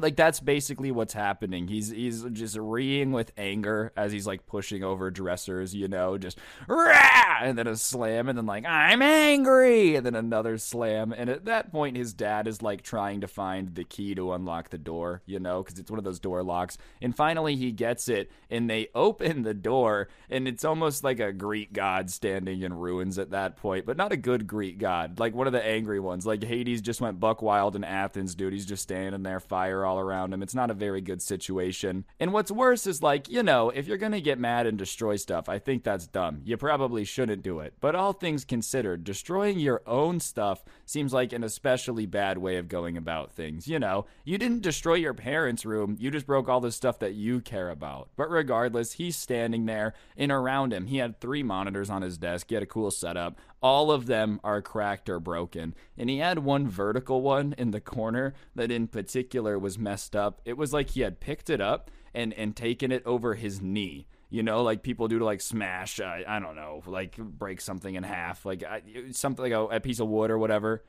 Like, 0.00 0.16
that's 0.16 0.40
basically 0.40 0.90
what's 0.90 1.12
happening 1.12 1.61
He's 1.68 1.90
he's 1.90 2.22
just 2.24 2.56
reeing 2.56 3.12
with 3.12 3.32
anger 3.36 3.92
as 3.96 4.12
he's 4.12 4.26
like 4.26 4.46
pushing 4.46 4.82
over 4.82 5.10
dressers, 5.10 5.74
you 5.74 5.88
know, 5.88 6.18
just 6.18 6.38
Rah! 6.68 7.38
and 7.42 7.58
then 7.58 7.66
a 7.66 7.76
slam, 7.76 8.28
and 8.28 8.38
then 8.38 8.46
like 8.46 8.64
I'm 8.66 9.02
angry, 9.02 9.96
and 9.96 10.06
then 10.06 10.14
another 10.14 10.58
slam. 10.58 11.12
And 11.16 11.28
at 11.28 11.44
that 11.46 11.72
point, 11.72 11.96
his 11.96 12.12
dad 12.12 12.46
is 12.46 12.62
like 12.62 12.82
trying 12.82 13.20
to 13.20 13.28
find 13.28 13.74
the 13.74 13.84
key 13.84 14.14
to 14.14 14.32
unlock 14.32 14.70
the 14.70 14.78
door, 14.78 15.22
you 15.26 15.38
know, 15.38 15.62
because 15.62 15.78
it's 15.78 15.90
one 15.90 15.98
of 15.98 16.04
those 16.04 16.20
door 16.20 16.42
locks. 16.42 16.78
And 17.00 17.16
finally, 17.16 17.56
he 17.56 17.72
gets 17.72 18.08
it, 18.08 18.30
and 18.50 18.68
they 18.68 18.88
open 18.94 19.42
the 19.42 19.54
door, 19.54 20.08
and 20.30 20.48
it's 20.48 20.64
almost 20.64 21.04
like 21.04 21.20
a 21.20 21.32
Greek 21.32 21.72
god 21.72 22.10
standing 22.10 22.62
in 22.62 22.74
ruins 22.74 23.18
at 23.18 23.30
that 23.30 23.56
point, 23.56 23.86
but 23.86 23.96
not 23.96 24.12
a 24.12 24.16
good 24.16 24.46
Greek 24.46 24.78
god, 24.78 25.18
like 25.18 25.34
one 25.34 25.46
of 25.46 25.52
the 25.52 25.64
angry 25.64 26.00
ones. 26.00 26.26
Like 26.26 26.42
Hades 26.42 26.80
just 26.80 27.00
went 27.00 27.20
buck 27.20 27.42
wild 27.42 27.76
in 27.76 27.84
Athens, 27.84 28.34
dude. 28.34 28.52
He's 28.52 28.66
just 28.66 28.82
standing 28.82 29.22
there, 29.22 29.40
fire 29.40 29.84
all 29.84 29.98
around 29.98 30.32
him. 30.32 30.42
It's 30.42 30.54
not 30.54 30.70
a 30.70 30.74
very 30.74 31.00
good 31.00 31.22
situation 31.22 31.51
situation. 31.52 32.04
And 32.18 32.32
what's 32.32 32.50
worse 32.50 32.86
is 32.86 33.02
like, 33.02 33.28
you 33.28 33.42
know, 33.42 33.70
if 33.70 33.86
you're 33.86 33.98
going 33.98 34.12
to 34.12 34.20
get 34.20 34.38
mad 34.38 34.66
and 34.66 34.78
destroy 34.78 35.16
stuff, 35.16 35.48
I 35.48 35.58
think 35.58 35.84
that's 35.84 36.06
dumb. 36.06 36.40
You 36.44 36.56
probably 36.56 37.04
shouldn't 37.04 37.42
do 37.42 37.60
it. 37.60 37.74
But 37.80 37.94
all 37.94 38.12
things 38.12 38.44
considered, 38.44 39.04
destroying 39.04 39.58
your 39.58 39.82
own 39.86 40.20
stuff 40.20 40.64
seems 40.86 41.12
like 41.12 41.32
an 41.32 41.44
especially 41.44 42.06
bad 42.06 42.38
way 42.38 42.56
of 42.56 42.68
going 42.68 42.96
about 42.96 43.32
things. 43.32 43.68
You 43.68 43.78
know, 43.78 44.06
you 44.24 44.38
didn't 44.38 44.62
destroy 44.62 44.94
your 44.94 45.14
parents' 45.14 45.66
room, 45.66 45.96
you 45.98 46.10
just 46.10 46.26
broke 46.26 46.48
all 46.48 46.60
the 46.60 46.72
stuff 46.72 46.98
that 47.00 47.14
you 47.14 47.40
care 47.40 47.70
about. 47.70 48.08
But 48.16 48.30
regardless, 48.30 48.92
he's 48.92 49.16
standing 49.16 49.66
there, 49.66 49.94
and 50.16 50.32
around 50.32 50.72
him, 50.72 50.86
he 50.86 50.98
had 50.98 51.20
three 51.20 51.42
monitors 51.42 51.90
on 51.90 52.02
his 52.02 52.18
desk. 52.18 52.46
He 52.48 52.54
had 52.54 52.62
a 52.62 52.66
cool 52.66 52.90
setup. 52.90 53.38
All 53.62 53.90
of 53.90 54.06
them 54.06 54.40
are 54.42 54.60
cracked 54.60 55.08
or 55.08 55.20
broken. 55.20 55.74
And 55.96 56.10
he 56.10 56.18
had 56.18 56.40
one 56.40 56.68
vertical 56.68 57.22
one 57.22 57.54
in 57.56 57.70
the 57.70 57.80
corner 57.80 58.34
that 58.54 58.70
in 58.70 58.88
particular 58.88 59.58
was 59.58 59.78
messed 59.78 60.16
up. 60.16 60.40
It 60.44 60.56
was 60.56 60.72
like 60.72 60.90
he 60.90 61.00
had 61.02 61.20
picked 61.20 61.48
it 61.48 61.60
up 61.60 61.90
and, 62.12 62.34
and 62.34 62.56
taken 62.56 62.90
it 62.90 63.02
over 63.06 63.34
his 63.34 63.60
knee 63.60 64.06
you 64.32 64.42
know, 64.42 64.62
like 64.62 64.82
people 64.82 65.08
do 65.08 65.18
to 65.18 65.26
like 65.26 65.42
smash, 65.42 66.00
uh, 66.00 66.20
I 66.26 66.40
don't 66.40 66.56
know, 66.56 66.82
like 66.86 67.18
break 67.18 67.60
something 67.60 67.94
in 67.94 68.02
half, 68.02 68.46
like 68.46 68.64
something 69.10 69.42
like 69.42 69.52
a, 69.52 69.76
a, 69.76 69.78
piece 69.78 70.00
of 70.00 70.08
wood 70.08 70.30
or 70.30 70.38
whatever 70.38 70.82